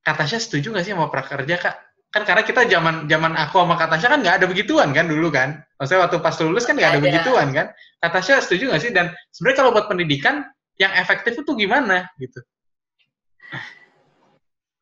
Katasha 0.00 0.40
setuju 0.40 0.72
nggak 0.72 0.84
sih 0.88 0.96
sama 0.96 1.12
prakerja 1.12 1.56
kak? 1.60 1.76
Kan 2.10 2.24
karena 2.24 2.42
kita 2.42 2.64
zaman 2.64 3.04
zaman 3.04 3.36
aku 3.36 3.60
sama 3.60 3.76
Katasha 3.76 4.08
kan 4.08 4.24
nggak 4.24 4.40
ada 4.40 4.46
begituan 4.48 4.96
kan 4.96 5.04
dulu 5.12 5.28
kan. 5.28 5.60
Maksudnya 5.76 6.08
waktu 6.08 6.24
pas 6.24 6.40
lulus 6.40 6.64
kan 6.64 6.80
nggak 6.80 6.88
ada, 6.88 7.00
ada 7.00 7.04
begituan 7.04 7.52
kan. 7.52 7.66
Katasha 8.00 8.40
setuju 8.48 8.72
nggak 8.72 8.80
sih? 8.80 8.90
Dan 8.96 9.12
sebenarnya 9.28 9.58
kalau 9.60 9.70
buat 9.76 9.92
pendidikan 9.92 10.48
yang 10.80 10.96
efektif 10.96 11.36
itu 11.36 11.52
gimana 11.52 12.08
gitu? 12.16 12.40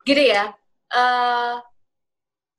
Gini 0.09 0.33
ya 0.33 0.49
uh, 0.97 1.61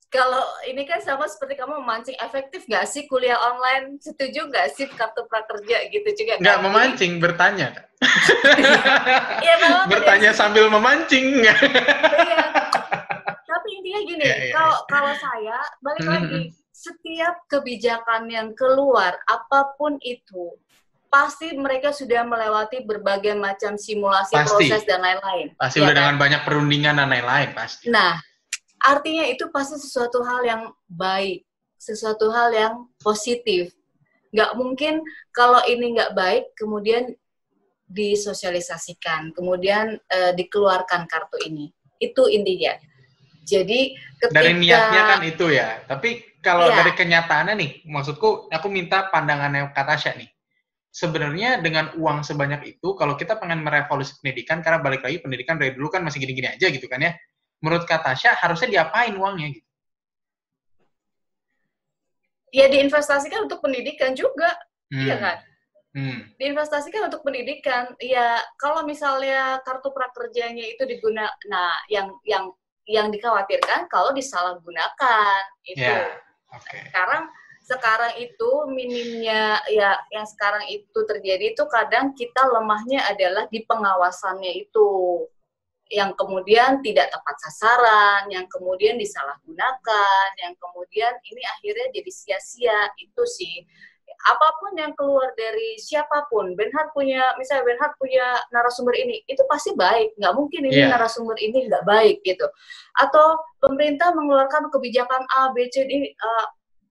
kalau 0.10 0.42
ini 0.66 0.86
kan 0.86 1.02
sama 1.02 1.26
seperti 1.26 1.58
kamu 1.58 1.82
memancing 1.82 2.18
efektif 2.22 2.66
nggak 2.70 2.86
sih 2.86 3.10
kuliah 3.10 3.38
online 3.38 3.98
setuju 3.98 4.50
nggak 4.50 4.70
sih 4.74 4.86
kartu 4.90 5.26
prakerja 5.26 5.90
gitu 5.90 6.10
juga 6.14 6.38
nggak 6.38 6.58
kan? 6.62 6.66
memancing 6.66 7.18
bertanya 7.18 7.68
ya, 9.46 9.56
bertanya 9.90 10.32
sambil 10.34 10.70
memancing 10.70 11.42
iya. 11.42 11.58
tapi 13.50 13.68
intinya 13.82 14.02
gini 14.06 14.24
ya, 14.26 14.36
ya, 14.38 14.54
kalau 14.54 14.78
ya. 14.78 14.86
kalau 14.90 15.14
saya 15.18 15.58
balik 15.82 16.06
lagi 16.06 16.42
mm-hmm. 16.54 16.70
setiap 16.70 17.36
kebijakan 17.50 18.30
yang 18.30 18.50
keluar 18.54 19.18
apa 19.26 19.74
pun 19.78 19.98
itu 20.06 20.54
pasti 21.10 21.58
mereka 21.58 21.90
sudah 21.90 22.22
melewati 22.22 22.86
berbagai 22.86 23.34
macam 23.34 23.76
simulasi 23.76 24.38
pasti. 24.38 24.70
proses 24.70 24.82
dan 24.86 25.02
lain-lain. 25.02 25.52
Pasti 25.58 25.82
ya 25.82 25.90
udah 25.90 25.94
kan? 25.94 26.00
dengan 26.00 26.16
banyak 26.22 26.42
perundingan 26.46 26.96
dan 27.02 27.10
lain-lain 27.10 27.50
pasti. 27.58 27.90
Nah, 27.90 28.22
artinya 28.86 29.26
itu 29.26 29.50
pasti 29.50 29.82
sesuatu 29.82 30.22
hal 30.22 30.46
yang 30.46 30.62
baik, 30.86 31.44
sesuatu 31.82 32.30
hal 32.30 32.54
yang 32.54 32.74
positif. 33.02 33.74
Nggak 34.30 34.52
mungkin 34.54 35.02
kalau 35.34 35.66
ini 35.66 35.98
nggak 35.98 36.14
baik 36.14 36.54
kemudian 36.54 37.18
disosialisasikan, 37.90 39.34
kemudian 39.34 39.98
uh, 39.98 40.32
dikeluarkan 40.38 41.10
kartu 41.10 41.42
ini. 41.42 41.74
Itu 41.98 42.30
intinya. 42.30 42.78
Jadi 43.50 43.98
ketika 44.22 44.46
dari 44.46 44.54
niatnya 44.62 45.02
kan 45.10 45.20
itu 45.26 45.50
ya. 45.50 45.82
Tapi 45.90 46.38
kalau 46.46 46.70
ya. 46.70 46.86
dari 46.86 46.94
kenyataannya 46.94 47.54
nih, 47.58 47.72
maksudku 47.90 48.46
aku 48.54 48.68
minta 48.70 49.10
pandangannya 49.10 49.74
kata 49.74 49.98
Tasya 49.98 50.14
nih 50.22 50.30
sebenarnya 51.00 51.64
dengan 51.64 51.96
uang 51.96 52.28
sebanyak 52.28 52.76
itu, 52.76 52.92
kalau 53.00 53.16
kita 53.16 53.40
pengen 53.40 53.64
merevolusi 53.64 54.20
pendidikan, 54.20 54.60
karena 54.60 54.84
balik 54.84 55.00
lagi 55.00 55.24
pendidikan 55.24 55.56
dari 55.56 55.72
dulu 55.72 55.88
kan 55.88 56.04
masih 56.04 56.20
gini-gini 56.20 56.52
aja 56.52 56.68
gitu 56.68 56.84
kan 56.92 57.00
ya, 57.00 57.16
menurut 57.64 57.88
Kak 57.88 58.04
Tasya 58.04 58.36
harusnya 58.36 58.68
diapain 58.68 59.16
uangnya 59.16 59.56
gitu? 59.56 59.70
Ya 62.52 62.68
diinvestasikan 62.68 63.48
untuk 63.48 63.64
pendidikan 63.64 64.12
juga, 64.12 64.52
hmm. 64.92 65.06
iya 65.08 65.16
kan? 65.22 65.38
Hmm. 65.90 66.20
Diinvestasikan 66.38 67.08
untuk 67.10 67.22
pendidikan. 67.24 67.94
Ya 68.02 68.42
kalau 68.58 68.84
misalnya 68.86 69.62
kartu 69.64 69.94
prakerjanya 69.94 70.66
itu 70.66 70.84
digunakan, 70.86 71.34
nah 71.50 71.78
yang 71.90 72.10
yang 72.26 72.50
yang 72.90 73.14
dikhawatirkan 73.14 73.86
kalau 73.88 74.12
disalahgunakan 74.14 75.42
itu. 75.70 75.86
Yeah. 75.86 76.18
Okay. 76.50 76.90
Sekarang 76.90 77.30
sekarang 77.70 78.18
itu 78.18 78.52
minimnya 78.74 79.62
ya 79.70 79.94
yang 80.10 80.26
sekarang 80.26 80.66
itu 80.66 81.00
terjadi 81.06 81.54
itu 81.54 81.64
kadang 81.70 82.18
kita 82.18 82.50
lemahnya 82.50 83.06
adalah 83.06 83.46
di 83.54 83.62
pengawasannya 83.70 84.50
itu 84.58 84.90
yang 85.90 86.14
kemudian 86.14 86.86
tidak 86.86 87.10
tepat 87.10 87.36
sasaran, 87.50 88.30
yang 88.30 88.46
kemudian 88.46 88.94
disalahgunakan, 89.02 90.28
yang 90.38 90.54
kemudian 90.62 91.14
ini 91.26 91.42
akhirnya 91.58 91.88
jadi 91.90 92.12
sia-sia 92.14 92.94
itu 93.02 93.24
sih 93.26 93.66
apa 94.28 94.48
pun 94.60 94.76
yang 94.76 94.92
keluar 95.00 95.32
dari 95.40 95.80
siapa 95.80 96.28
pun, 96.28 96.52
Benhard 96.58 96.92
punya, 96.92 97.34
misalnya 97.40 97.64
Benhard 97.72 97.94
punya 97.96 98.36
narasumber 98.52 98.92
ini, 99.00 99.24
itu 99.24 99.40
pasti 99.48 99.72
baik. 99.78 100.12
Nggak 100.20 100.34
mungkin 100.36 100.62
ini 100.68 100.84
Iya. 100.84 100.92
narasumber 100.92 101.40
ini 101.40 101.72
nggak 101.72 101.88
baik 101.88 102.20
gitu. 102.28 102.44
Atau 103.00 103.40
pemerintah 103.64 104.12
mengeluarkan 104.12 104.68
kebijakan 104.76 105.24
A, 105.40 105.56
B, 105.56 105.72
C, 105.72 105.88
D, 105.88 106.12
uh, 106.20 106.46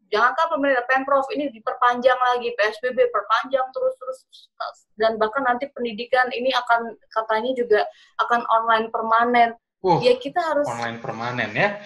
jangankan 0.08 0.46
pemerintah 0.50 0.84
Pemprov 0.84 1.24
ini 1.30 1.48
diperpanjang 1.48 2.16
lagi, 2.16 2.52
PSBB 2.52 3.08
perpanjang 3.08 3.66
terus-terus 3.70 4.18
dan 4.96 5.16
bahkan 5.16 5.44
nanti 5.44 5.68
pendidikan 5.70 6.28
ini 6.32 6.50
akan 6.52 6.92
katanya 7.08 7.52
juga 7.54 7.80
akan 8.18 8.40
online 8.48 8.86
permanen. 8.88 9.50
Uh, 9.78 10.02
Ya 10.02 10.18
kita 10.18 10.42
harus 10.42 10.66
online 10.66 10.98
permanen 10.98 11.54
ya. 11.54 11.78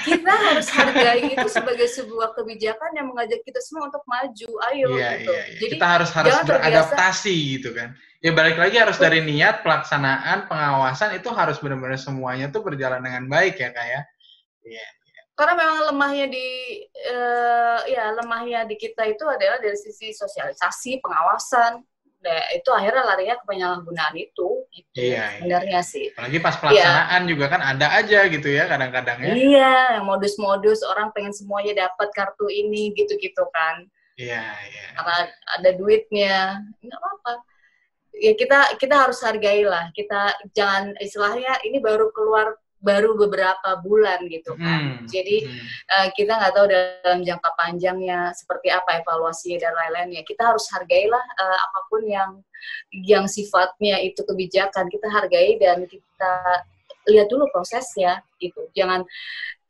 kita 0.00 0.32
harus 0.32 0.64
hargai 0.80 1.28
itu 1.28 1.44
sebagai 1.46 1.84
sebuah 1.92 2.32
kebijakan 2.32 2.96
yang 2.96 3.12
mengajak 3.12 3.44
kita 3.44 3.60
semua 3.60 3.92
untuk 3.92 4.00
maju. 4.08 4.50
Ayo 4.72 4.96
Iya, 4.96 5.10
gitu. 5.20 5.28
iya, 5.28 5.44
iya. 5.44 5.56
Jadi 5.60 5.72
Kita 5.76 5.86
harus 5.86 6.10
harus 6.16 6.32
jangan 6.32 6.44
terbiasa- 6.48 6.64
beradaptasi 6.88 7.34
gitu 7.60 7.76
kan. 7.76 7.92
Ya 8.24 8.32
balik 8.32 8.56
lagi 8.56 8.80
harus 8.80 8.96
dari 8.96 9.20
niat, 9.20 9.60
pelaksanaan, 9.60 10.48
pengawasan 10.48 11.20
itu 11.20 11.28
harus 11.36 11.60
benar-benar 11.60 12.00
semuanya 12.00 12.48
tuh 12.48 12.64
berjalan 12.64 13.04
dengan 13.04 13.28
baik 13.28 13.60
ya 13.60 13.68
kak 13.68 13.86
ya. 13.92 14.00
Iya. 14.64 14.86
Karena 15.34 15.54
memang 15.58 15.78
lemahnya 15.90 16.26
di 16.30 16.48
eh, 16.86 17.78
ya 17.90 18.14
lemahnya 18.14 18.60
di 18.70 18.78
kita 18.78 19.02
itu 19.10 19.26
adalah 19.26 19.58
dari 19.58 19.74
sisi 19.74 20.14
sosialisasi, 20.14 21.02
pengawasan. 21.02 21.82
Nah, 22.24 22.40
itu 22.56 22.70
akhirnya 22.72 23.04
larinya 23.04 23.36
ke 23.36 23.44
penyalahgunaan 23.44 24.16
itu 24.16 24.64
gitu. 24.72 24.96
Iya, 24.96 25.12
iya. 25.12 25.24
Sebenarnya 25.44 25.80
sih. 25.84 26.08
Apalagi 26.16 26.38
pas 26.40 26.56
pelaksanaan 26.56 27.22
juga 27.28 27.46
kan 27.52 27.60
ada 27.60 27.86
aja 28.00 28.24
gitu 28.32 28.48
ya 28.48 28.64
kadang-kadang 28.64 29.18
ya. 29.20 29.34
Iya, 29.36 29.76
modus-modus 30.00 30.80
orang 30.88 31.12
pengen 31.12 31.36
semuanya 31.36 31.84
dapat 31.84 32.08
kartu 32.16 32.48
ini 32.48 32.96
gitu-gitu 32.96 33.44
kan. 33.52 33.84
Iya, 34.16 34.40
iya. 34.40 34.86
Karena 34.96 35.18
ada 35.58 35.70
duitnya, 35.76 36.36
nggak 36.80 36.98
apa-apa. 37.02 37.32
Ya 38.14 38.32
kita 38.38 38.58
kita 38.80 38.94
harus 39.04 39.20
hargailah. 39.20 39.92
Kita 39.92 40.32
jangan 40.56 40.96
istilahnya 41.02 41.60
ini 41.66 41.76
baru 41.82 42.08
keluar 42.14 42.56
baru 42.84 43.16
beberapa 43.16 43.80
bulan 43.80 44.28
gitu 44.28 44.52
kan. 44.60 45.00
Hmm, 45.00 45.08
Jadi 45.08 45.48
hmm. 45.48 45.64
eh, 45.88 46.08
kita 46.12 46.36
nggak 46.36 46.52
tahu 46.52 46.66
dalam 46.68 47.18
jangka 47.24 47.50
panjangnya 47.56 48.30
seperti 48.36 48.68
apa 48.68 49.00
evaluasinya 49.00 49.64
dan 49.64 49.72
lain-lainnya. 49.72 50.22
Kita 50.28 50.52
harus 50.52 50.68
hargailah 50.68 51.24
eh, 51.40 51.58
apa 51.64 51.80
pun 51.88 52.02
yang 52.04 52.30
yang 52.92 53.24
sifatnya 53.24 54.04
itu 54.04 54.20
kebijakan 54.22 54.92
kita 54.92 55.08
hargai 55.08 55.56
dan 55.56 55.88
kita 55.88 56.32
lihat 57.08 57.28
dulu 57.32 57.48
prosesnya 57.52 58.20
gitu. 58.40 58.68
Jangan 58.76 59.04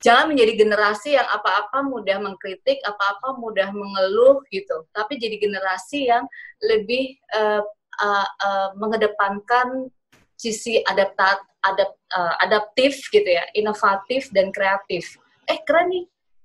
jangan 0.02 0.34
menjadi 0.34 0.66
generasi 0.66 1.16
yang 1.16 1.26
apa-apa 1.30 1.86
mudah 1.86 2.18
mengkritik, 2.20 2.82
apa-apa 2.82 3.38
mudah 3.38 3.70
mengeluh 3.70 4.42
gitu. 4.50 4.86
Tapi 4.90 5.18
jadi 5.18 5.38
generasi 5.38 6.10
yang 6.10 6.26
lebih 6.62 7.18
eh, 7.18 7.62
eh, 8.02 8.28
eh, 8.28 8.68
mengedepankan 8.78 9.90
sisi 10.34 10.82
adaptat 10.82 11.40
adap, 11.64 11.90
eh, 11.96 12.34
adaptif 12.44 13.00
gitu 13.08 13.24
ya, 13.26 13.44
inovatif 13.56 14.28
dan 14.34 14.52
kreatif. 14.52 15.16
Eh 15.48 15.60
keren 15.64 15.88
nih 15.88 16.04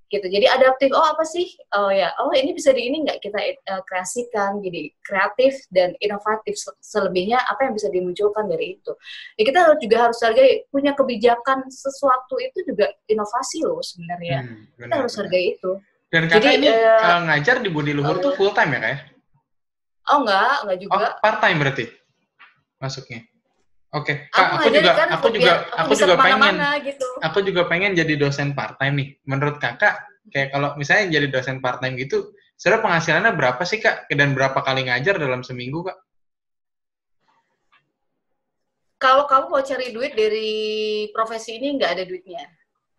gitu. 0.09 0.25
Jadi 0.25 0.45
adaptif. 0.49 0.89
Oh 0.89 1.05
apa 1.05 1.21
sih? 1.21 1.45
Oh 1.75 1.93
ya. 1.93 2.09
Oh 2.17 2.33
ini 2.33 2.55
bisa 2.55 2.73
di 2.73 2.87
ini 2.89 3.05
nggak 3.05 3.19
kita 3.21 3.37
eh, 3.45 3.81
kreasikan 3.85 4.57
jadi 4.57 4.89
kreatif 5.05 5.53
dan 5.69 5.93
inovatif. 5.99 6.57
Se- 6.57 6.73
Selebihnya 6.81 7.37
apa 7.37 7.67
yang 7.69 7.73
bisa 7.77 7.91
dimunculkan 7.93 8.49
dari 8.49 8.79
itu. 8.81 8.91
Ya 9.37 9.43
kita 9.45 9.59
harus 9.69 9.77
juga 9.77 9.97
harus 10.09 10.17
hargai 10.23 10.65
punya 10.73 10.97
kebijakan 10.97 11.69
sesuatu 11.69 12.41
itu 12.41 12.63
juga 12.65 12.89
inovasi 13.05 13.61
loh 13.61 13.83
sebenarnya. 13.85 14.49
Hmm, 14.49 14.65
Kita 14.65 14.81
benar, 14.81 14.97
harus 15.05 15.13
benar. 15.13 15.21
hargai 15.29 15.45
itu. 15.53 15.71
Dan 16.09 16.23
kakak 16.25 16.41
Jadi, 16.41 16.57
ini 16.57 16.67
eh, 16.73 16.97
eh, 17.05 17.19
ngajar 17.29 17.55
di 17.61 17.69
Budi 17.69 17.93
Luhur 17.93 18.17
tuh 18.17 18.33
full 18.33 18.49
time 18.49 18.73
ya 18.73 18.79
kak? 18.81 18.97
Oh 20.09 20.25
enggak, 20.25 20.55
enggak 20.65 20.77
Oh, 20.79 20.81
juga. 20.81 21.07
part 21.21 21.37
time 21.37 21.57
berarti 21.61 21.85
masuknya. 22.81 23.19
Oke, 23.89 24.29
aku 24.29 24.37
Kak, 24.37 24.49
aku 24.53 24.69
juga 24.69 24.91
ngajarin 24.93 24.99
kan 25.01 25.07
aku 25.09 25.27
juga 25.33 25.53
aku 25.73 25.91
bisa 25.97 26.05
juga 26.05 26.15
pengen 26.21 26.55
gitu. 26.85 27.07
aku 27.25 27.39
juga 27.41 27.61
pengen 27.65 27.91
jadi 27.97 28.13
dosen 28.21 28.53
part 28.53 28.77
time 28.77 28.95
nih. 29.01 29.09
Menurut 29.25 29.57
Kakak 29.57 30.05
kayak 30.29 30.53
kalau 30.53 30.77
misalnya 30.77 31.17
jadi 31.17 31.27
dosen 31.33 31.57
part 31.57 31.81
time 31.81 31.97
gitu, 31.97 32.29
sebenarnya 32.53 32.85
penghasilannya 32.85 33.33
berapa 33.33 33.63
sih 33.65 33.81
Kak? 33.81 34.05
Dan 34.13 34.37
berapa 34.37 34.61
kali 34.61 34.85
ngajar 34.85 35.17
dalam 35.17 35.41
seminggu, 35.41 35.89
Kak? 35.89 35.97
Kalau 39.01 39.25
kamu 39.25 39.45
mau 39.49 39.63
cari 39.65 39.89
duit 39.89 40.13
dari 40.13 40.51
profesi 41.09 41.57
ini 41.57 41.81
nggak 41.81 41.91
ada 41.97 42.03
duitnya. 42.05 42.45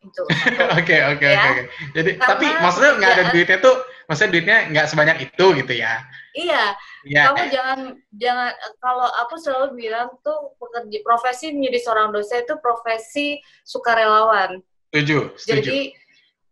Itu. 0.00 0.22
Oke, 0.80 0.96
oke, 1.12 1.28
Ya. 1.28 1.36
oke. 1.36 1.48
oke. 1.52 1.62
Jadi 1.92 2.10
Karena 2.16 2.24
tapi 2.26 2.46
maksudnya 2.56 2.90
nggak 2.96 3.10
ada 3.10 3.14
kerjaan- 3.20 3.32
duitnya 3.36 3.58
tuh, 3.60 3.76
maksudnya 4.04 4.30
duitnya 4.32 4.56
nggak 4.72 4.86
sebanyak 4.88 5.16
itu 5.22 5.46
gitu 5.60 5.74
ya? 5.76 5.94
iya, 6.30 6.72
Iya. 7.02 7.22
kamu 7.26 7.42
jangan 7.50 7.78
jangan 8.14 8.50
kalau 8.78 9.02
aku 9.18 9.34
selalu 9.36 9.74
bilang 9.76 10.08
tuh 10.20 10.54
pekerja 10.56 10.98
profesi 11.02 11.50
menjadi 11.50 11.78
seorang 11.82 12.08
dosen 12.10 12.40
itu 12.40 12.54
profesi 12.56 13.26
sukarelawan. 13.62 14.62
Setuju, 14.88 15.18
setuju. 15.34 15.58
Jadi 15.58 15.78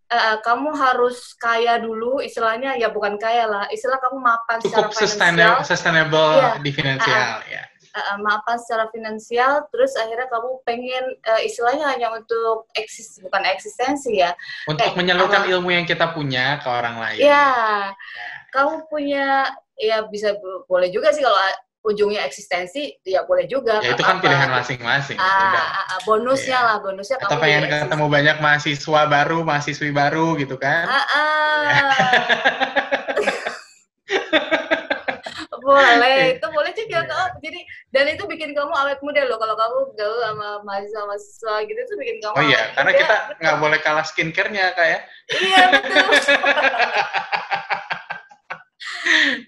eh, 0.09 0.37
kamu 0.41 0.73
harus 0.75 1.33
kaya 1.35 1.77
dulu, 1.79 2.19
istilahnya 2.19 2.75
ya 2.75 2.89
bukan 2.89 3.17
kaya 3.17 3.45
lah, 3.45 3.65
istilah 3.69 3.97
kamu 3.99 4.19
mapan 4.19 4.57
Cukup 4.59 4.89
secara 4.89 4.99
sustainable, 4.99 5.37
finansial, 5.39 5.69
sustainable 5.69 6.33
Iya. 6.35 6.51
di 6.59 6.71
finansial, 6.71 7.33
ya. 7.47 7.63
Eh, 8.01 8.19
mapan 8.19 8.57
secara 8.57 8.87
finansial, 8.89 9.67
terus 9.69 9.93
akhirnya 9.95 10.27
kamu 10.27 10.63
pengen 10.63 11.05
eh, 11.19 11.41
istilahnya 11.45 11.87
hanya 11.89 12.09
untuk 12.13 12.67
eksis 12.73 13.19
bukan 13.21 13.43
eksistensi 13.49 14.19
ya, 14.19 14.33
Untuk 14.65 14.87
Eh, 14.87 14.95
menyalurkan 14.95 15.43
apa- 15.43 15.51
ilmu 15.51 15.71
yang 15.71 15.85
kita 15.85 16.11
punya 16.11 16.59
ke 16.59 16.69
orang 16.69 16.97
lain. 16.97 17.21
Ya, 17.21 17.49
kamu 18.51 18.87
punya 18.87 19.51
ya 19.75 20.03
bisa 20.05 20.35
bo- 20.37 20.65
boleh 20.65 20.89
juga 20.89 21.11
sih 21.11 21.21
kalau 21.21 21.39
ujungnya 21.79 22.27
eksistensi 22.27 22.99
ya 23.01 23.23
boleh 23.23 23.47
juga. 23.47 23.81
Ya 23.81 23.95
itu 23.95 24.03
kan 24.03 24.19
apa-apa. 24.19 24.25
pilihan 24.27 24.51
masing-masing. 24.51 25.17
Ah, 25.17 25.57
ah, 25.57 25.95
ah, 25.95 25.99
bonusnya 26.05 26.59
Iya. 26.59 26.67
lah, 26.67 26.77
bonusnya 26.83 27.17
Atau 27.17 27.29
kamu 27.33 27.41
pengen 27.41 27.63
ketemu 27.71 28.07
banyak 28.11 28.37
mahasiswa 28.39 29.01
baru, 29.07 29.39
mahasiswi 29.41 29.91
baru 29.91 30.37
gitu 30.37 30.59
kan? 30.59 30.85
Ah, 30.85 31.07
ah. 31.09 32.13
boleh, 35.69 36.21
itu 36.33 36.47
boleh 36.49 36.73
juga 36.73 36.99
Iya. 36.99 37.11
kok. 37.13 37.29
Jadi 37.39 37.61
dan 37.91 38.05
itu 38.09 38.25
bikin 38.25 38.51
kamu 38.53 38.73
awet 38.73 38.99
muda 39.01 39.23
loh. 39.25 39.37
Kalau 39.37 39.53
kamu 39.55 39.79
gaul 39.95 40.19
sama 40.19 40.49
mahasiswa-mahasiswa 40.65 41.55
gitu 41.65 41.77
itu 41.79 41.95
bikin 41.97 42.17
kamu 42.19 42.35
Oh 42.35 42.43
iya, 42.43 42.57
awet 42.59 42.73
karena 42.73 42.91
muda. 42.91 43.01
kita 43.01 43.17
nggak 43.39 43.57
boleh 43.59 43.79
kalah 43.79 44.05
skincare-nya, 44.05 44.65
Kak 44.73 44.87
ya? 44.87 44.99
Iya 45.31 45.63
betul. 45.77 46.07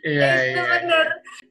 Iya, 0.00 0.28
itu 0.50 0.56
iya. 0.56 0.64
bener. 0.66 1.06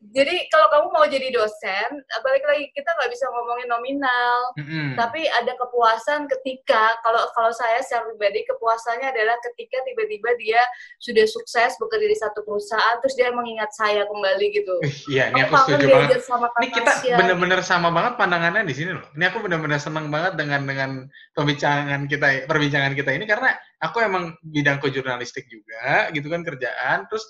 Jadi 0.10 0.50
kalau 0.50 0.68
kamu 0.74 0.88
mau 0.90 1.06
jadi 1.06 1.30
dosen, 1.30 1.90
balik 2.26 2.44
lagi 2.50 2.74
kita 2.74 2.90
nggak 2.90 3.12
bisa 3.14 3.26
ngomongin 3.30 3.70
nominal. 3.70 4.38
Mm-mm. 4.58 4.98
tapi 4.98 5.26
ada 5.30 5.54
kepuasan 5.56 6.26
ketika 6.28 6.98
kalau 7.06 7.22
kalau 7.38 7.52
saya 7.54 7.80
secara 7.86 8.10
pribadi 8.12 8.44
kepuasannya 8.48 9.08
adalah 9.12 9.38
ketika 9.46 9.80
tiba-tiba 9.86 10.30
dia 10.42 10.62
sudah 11.00 11.26
sukses 11.30 11.78
bekerja 11.78 12.08
di 12.10 12.18
satu 12.18 12.44
perusahaan 12.44 12.98
terus 13.00 13.16
dia 13.16 13.30
mengingat 13.32 13.72
saya 13.76 14.04
kembali 14.10 14.46
gitu. 14.52 14.76
Iya, 15.10 15.32
ini 15.32 15.46
aku 15.46 15.56
setuju 15.66 15.86
banget. 15.90 16.22
sama 16.26 16.48
Ini 16.60 16.68
kita 16.74 16.92
bener-bener 17.16 17.60
sama 17.64 17.90
banget 17.94 18.14
pandangannya 18.18 18.64
di 18.66 18.76
sini 18.76 18.92
loh. 18.98 19.06
Ini 19.16 19.26
aku 19.30 19.38
bener-bener 19.46 19.80
senang 19.80 20.10
banget 20.10 20.34
dengan 20.36 20.62
dengan 20.66 20.92
pembincangan 21.38 22.10
kita, 22.10 22.50
perbincangan 22.50 22.94
kita 22.98 23.12
ini 23.16 23.26
karena 23.30 23.56
aku 23.80 24.04
emang 24.04 24.36
bidangku 24.44 24.92
jurnalistik 24.92 25.48
juga, 25.48 26.12
gitu 26.12 26.28
kan 26.28 26.44
kerjaan. 26.44 27.08
Terus 27.08 27.24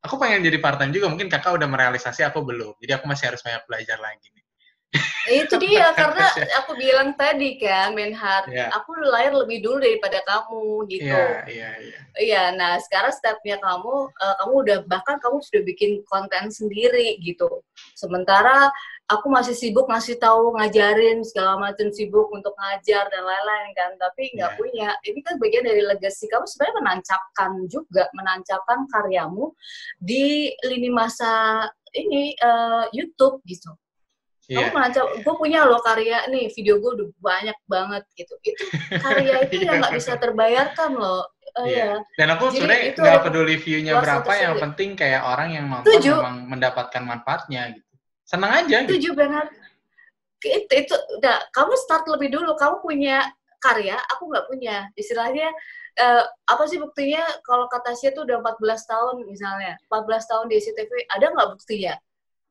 aku 0.00 0.14
pengen 0.16 0.44
jadi 0.44 0.58
part 0.60 0.80
time 0.80 0.92
juga. 0.92 1.08
Mungkin 1.12 1.28
kakak 1.28 1.56
udah 1.56 1.68
merealisasi, 1.68 2.24
aku 2.24 2.40
belum. 2.44 2.76
Jadi 2.80 2.92
aku 2.96 3.04
masih 3.08 3.32
harus 3.32 3.40
banyak 3.44 3.62
belajar 3.68 3.98
lagi 4.00 4.28
nih. 4.32 4.44
Eh, 5.30 5.46
itu 5.46 5.54
dia 5.62 5.94
karena 5.94 6.26
aku 6.58 6.74
bilang 6.74 7.14
tadi 7.14 7.54
kan 7.62 7.94
Benhard, 7.94 8.50
Iya. 8.50 8.74
aku 8.74 8.90
lahir 9.06 9.30
lebih 9.30 9.62
dulu 9.62 9.78
daripada 9.78 10.18
kamu 10.26 10.90
gitu. 10.90 11.06
Iya, 11.06 11.46
iya, 11.46 11.70
iya. 11.78 11.98
Iya, 12.18 12.42
nah 12.58 12.74
sekarang 12.82 13.14
stepnya 13.14 13.62
kamu, 13.62 13.94
eh, 14.10 14.34
kamu 14.42 14.52
udah 14.66 14.78
bahkan 14.90 15.16
kamu 15.22 15.38
sudah 15.46 15.62
bikin 15.62 16.02
konten 16.10 16.50
sendiri 16.50 17.20
gitu. 17.22 17.62
Sementara 17.94 18.72
aku 19.10 19.26
masih 19.26 19.58
sibuk 19.58 19.90
ngasih 19.90 20.16
tahu, 20.22 20.54
ngajarin 20.54 21.26
segala 21.26 21.58
macam 21.58 21.90
sibuk 21.90 22.30
untuk 22.30 22.54
ngajar 22.54 23.10
dan 23.10 23.22
lain-lain 23.26 23.70
kan, 23.74 23.90
tapi 23.98 24.30
nggak 24.38 24.54
Iya. 24.54 24.58
punya. 24.58 24.88
Ini 25.02 25.18
kan 25.26 25.34
bagian 25.42 25.64
dari 25.66 25.82
legacy 25.82 26.30
kamu 26.30 26.46
sebenarnya 26.46 26.76
menancapkan 26.78 27.50
juga, 27.66 28.06
menancapkan 28.14 28.86
karyamu 28.86 29.50
di 29.98 30.54
lini 30.62 30.90
masa 30.94 31.66
ini 31.90 32.38
eh, 32.38 32.84
YouTube 32.94 33.42
gitu. 33.44 33.74
Iya. 34.46 34.66
Kamu 34.66 34.78
menancap, 34.78 35.04
gue 35.22 35.34
punya 35.38 35.62
loh 35.66 35.82
karya 35.82 36.26
nih, 36.30 36.50
video 36.54 36.78
gue 36.78 36.90
udah 37.02 37.08
banyak 37.18 37.58
banget 37.66 38.02
gitu. 38.14 38.34
Itu 38.42 38.62
karya 38.98 39.34
itu 39.46 39.62
yang 39.66 39.82
nggak 39.82 39.94
bisa 39.98 40.14
terbayarkan 40.18 40.90
loh. 40.94 41.26
Eh, 41.50 41.66
Iya. 41.74 41.86
ya. 41.86 41.94
Dan 42.14 42.28
aku 42.38 42.54
sebenarnya 42.54 42.94
nggak 42.94 43.22
peduli 43.26 43.58
view-nya 43.58 43.98
berapa, 43.98 44.30
yang 44.38 44.54
penting 44.70 44.94
kayak 44.94 45.22
orang 45.26 45.48
yang 45.50 45.66
nonton 45.66 45.98
memang 45.98 46.46
mendapatkan 46.46 47.02
manfaatnya 47.02 47.74
gitu. 47.74 47.89
Senang 48.30 48.52
aja 48.62 48.86
gitu. 48.86 48.94
Setuju 48.94 49.10
Bernard. 49.18 49.50
Itu, 50.40 50.70
itu 50.70 50.94
udah 51.18 51.50
kamu 51.50 51.74
start 51.74 52.06
lebih 52.06 52.30
dulu. 52.30 52.54
Kamu 52.54 52.78
punya 52.78 53.26
karya, 53.58 53.98
aku 53.98 54.30
nggak 54.30 54.46
punya. 54.46 54.86
Istilahnya 54.94 55.50
uh, 55.98 56.24
apa 56.46 56.62
sih 56.70 56.78
buktinya 56.78 57.22
kalau 57.42 57.66
kata 57.66 57.92
Tasya 57.92 58.14
tuh 58.14 58.24
udah 58.28 58.38
14 58.38 58.62
tahun 58.86 59.14
misalnya 59.26 59.74
14 59.90 60.30
tahun 60.30 60.44
di 60.46 60.54
SCTV 60.62 60.90
ada 61.10 61.26
nggak 61.34 61.48
buktinya 61.58 61.94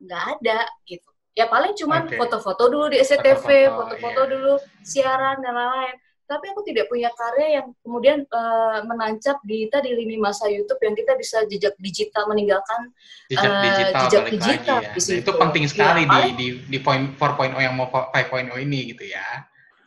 nggak 0.00 0.24
ada 0.36 0.58
gitu 0.84 1.10
ya 1.32 1.46
paling 1.48 1.72
cuman 1.78 2.10
foto-foto 2.10 2.68
dulu 2.68 2.86
di 2.92 2.98
SCTV 3.00 3.46
Foto-foto, 3.70 3.76
foto-foto 3.96 4.20
iya. 4.20 4.30
dulu 4.32 4.54
siaran 4.84 5.36
dan 5.40 5.52
lain-lain 5.56 5.96
tapi 6.30 6.46
aku 6.54 6.62
tidak 6.62 6.86
punya 6.86 7.10
karya 7.10 7.58
yang 7.58 7.66
kemudian 7.82 8.22
eh, 8.22 8.78
menancap 8.86 9.42
di 9.42 9.66
tadi 9.66 9.90
lini 9.90 10.14
masa 10.14 10.46
YouTube 10.46 10.78
yang 10.78 10.94
kita 10.94 11.18
bisa 11.18 11.42
jejak 11.50 11.74
digital 11.82 12.30
meninggalkan 12.30 12.94
Jejak 13.26 13.50
Eh, 13.50 13.62
digital 13.66 14.00
jejak 14.06 14.22
balik 14.22 14.34
digital 14.38 14.78
lagi 14.78 14.86
ya. 14.86 14.92
di 14.94 15.00
Nah, 15.10 15.18
itu 15.18 15.32
penting 15.34 15.64
sekali 15.66 16.02
Iya, 16.06 16.14
di 16.14 16.30
di 16.38 16.46
di 16.70 16.78
point 16.78 17.10
4.0 17.18 17.58
yang 17.58 17.74
mau 17.74 17.90
5.0 17.90 18.54
ini 18.62 18.94
gitu 18.94 19.10
ya. 19.10 19.26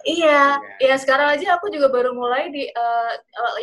Iya, 0.03 0.59
Iya. 0.83 0.91
ya 0.91 0.95
sekarang 0.99 1.31
aja 1.31 1.55
aku 1.55 1.71
juga 1.71 1.87
baru 1.87 2.11
mulai 2.11 2.51
di 2.51 2.67
eh, 2.67 3.11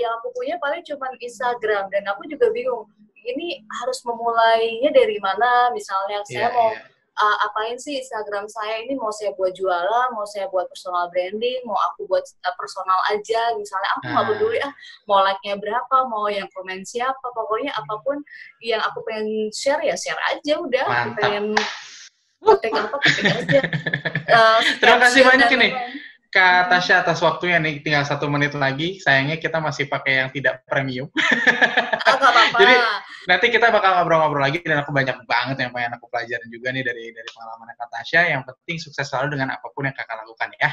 yang 0.00 0.16
aku 0.16 0.32
punya 0.32 0.56
paling 0.56 0.80
cuma 0.80 1.12
Instagram 1.20 1.92
dan 1.92 2.02
aku 2.08 2.24
juga 2.24 2.48
bingung 2.48 2.88
ini 3.20 3.60
harus 3.68 4.00
memulainya 4.08 4.88
dari 4.88 5.20
mana 5.20 5.68
misalnya 5.76 6.24
Iya, 6.24 6.32
saya 6.32 6.48
mau 6.56 6.72
iya. 6.72 6.80
Uh, 7.20 7.36
apain 7.46 7.76
sih 7.76 8.00
Instagram 8.00 8.48
saya 8.48 8.80
ini 8.82 8.96
mau 8.96 9.12
saya 9.12 9.36
buat 9.36 9.52
jualan, 9.52 10.08
mau 10.16 10.24
saya 10.24 10.48
buat 10.48 10.66
personal 10.72 11.12
branding, 11.12 11.60
mau 11.68 11.76
aku 11.92 12.08
buat 12.08 12.24
uh, 12.24 12.54
personal 12.56 12.96
aja, 13.12 13.52
misalnya 13.60 13.88
aku 13.96 14.04
nggak 14.08 14.24
Ah. 14.24 14.28
peduli 14.32 14.58
ah 14.64 14.72
mau 15.04 15.20
like-nya 15.20 15.60
berapa, 15.60 15.96
mau 16.08 16.26
yang 16.32 16.48
komen 16.56 16.80
siapa, 16.82 17.26
pokoknya 17.36 17.70
apa 17.76 17.94
pun 18.00 18.24
yang 18.64 18.80
aku 18.80 19.04
pengen 19.04 19.52
share 19.52 19.84
ya 19.84 19.94
share 19.94 20.18
aja 20.32 20.56
udah, 20.58 20.84
aku 20.88 20.96
Mantap. 21.12 21.20
pengen 21.20 21.44
ketik 22.40 22.72
apa 22.72 22.96
ketik 23.04 23.24
aja. 23.28 23.60
Uh, 24.32 24.58
Terima 24.80 24.98
kasih 25.04 25.20
banyak 25.28 25.48
ini. 25.60 25.68
Kak 26.30 26.70
Tasya 26.70 27.02
atas 27.02 27.18
waktunya 27.26 27.58
nih 27.58 27.82
tinggal 27.82 28.06
satu 28.06 28.30
menit 28.30 28.54
lagi. 28.54 29.02
Sayangnya 29.02 29.42
kita 29.42 29.58
masih 29.58 29.90
pakai 29.90 30.22
yang 30.22 30.30
tidak 30.30 30.62
premium. 30.64 31.10
Nggak 31.10 32.06
apa-apa. 32.06 32.58
Jadi, 32.62 32.74
Nanti 33.28 33.52
kita 33.52 33.68
bakal 33.68 34.00
ngobrol-ngobrol 34.00 34.40
lagi 34.40 34.64
dan 34.64 34.80
aku 34.80 34.96
banyak 34.96 35.28
banget 35.28 35.56
yang 35.60 35.70
pengen 35.76 35.92
aku 36.00 36.08
pelajarin 36.08 36.48
juga 36.48 36.72
nih 36.72 36.80
dari 36.80 37.12
dari 37.12 37.28
pengalaman 37.28 37.68
Kak 37.76 37.88
Tasya. 37.92 38.20
Yang 38.32 38.42
penting 38.48 38.76
sukses 38.80 39.06
selalu 39.12 39.36
dengan 39.36 39.52
apa 39.52 39.70
pun 39.70 39.84
yang 39.84 39.92
kakak 39.92 40.24
lakukan 40.24 40.48
ya. 40.56 40.70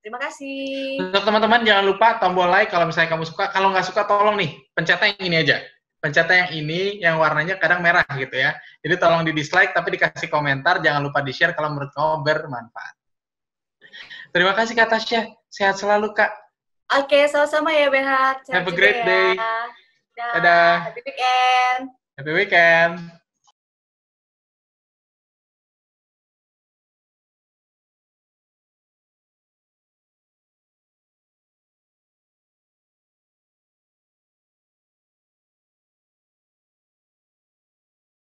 Terima 0.00 0.18
kasih. 0.18 0.98
Untuk 1.06 1.22
teman-teman 1.22 1.60
jangan 1.68 1.84
lupa 1.84 2.16
tombol 2.16 2.48
like 2.48 2.72
kalau 2.72 2.88
misalnya 2.88 3.12
kamu 3.12 3.28
suka. 3.28 3.52
Kalau 3.52 3.68
nggak 3.70 3.86
suka 3.86 4.02
tolong 4.08 4.40
nih 4.40 4.50
pencetnya 4.72 5.12
yang 5.14 5.22
ini 5.28 5.36
aja. 5.38 5.56
Pencetnya 5.98 6.36
yang 6.46 6.50
ini 6.56 6.80
yang 6.98 7.14
warnanya 7.22 7.60
kadang 7.62 7.78
merah 7.78 8.06
gitu 8.16 8.34
ya. 8.34 8.58
Jadi 8.82 8.94
tolong 8.96 9.22
di 9.28 9.30
dislike 9.36 9.70
tapi 9.70 9.94
dikasih 9.94 10.32
komentar. 10.32 10.80
Jangan 10.80 11.04
lupa 11.04 11.22
di 11.22 11.30
share 11.30 11.52
kalau 11.52 11.78
menurut 11.78 11.94
kamu 11.94 12.26
bermanfaat. 12.26 12.97
Terima 14.38 14.54
kasih 14.54 14.78
Kak 14.78 14.86
Tasya. 14.94 15.34
Sehat 15.50 15.82
selalu 15.82 16.14
Kak. 16.14 16.30
Oke, 16.94 17.26
sama-sama 17.26 17.74
ya 17.74 17.90
Behat. 17.90 18.46
Sehat 18.46 18.62
Have 18.62 18.70
a 18.70 18.74
great 18.78 19.02
ya. 19.02 19.06
day. 19.10 19.30
Dah. 19.34 19.66
Dadah. 20.38 20.74
Happy 20.86 21.02
weekend. 21.02 21.82
Happy 22.14 22.32
weekend. 22.38 23.17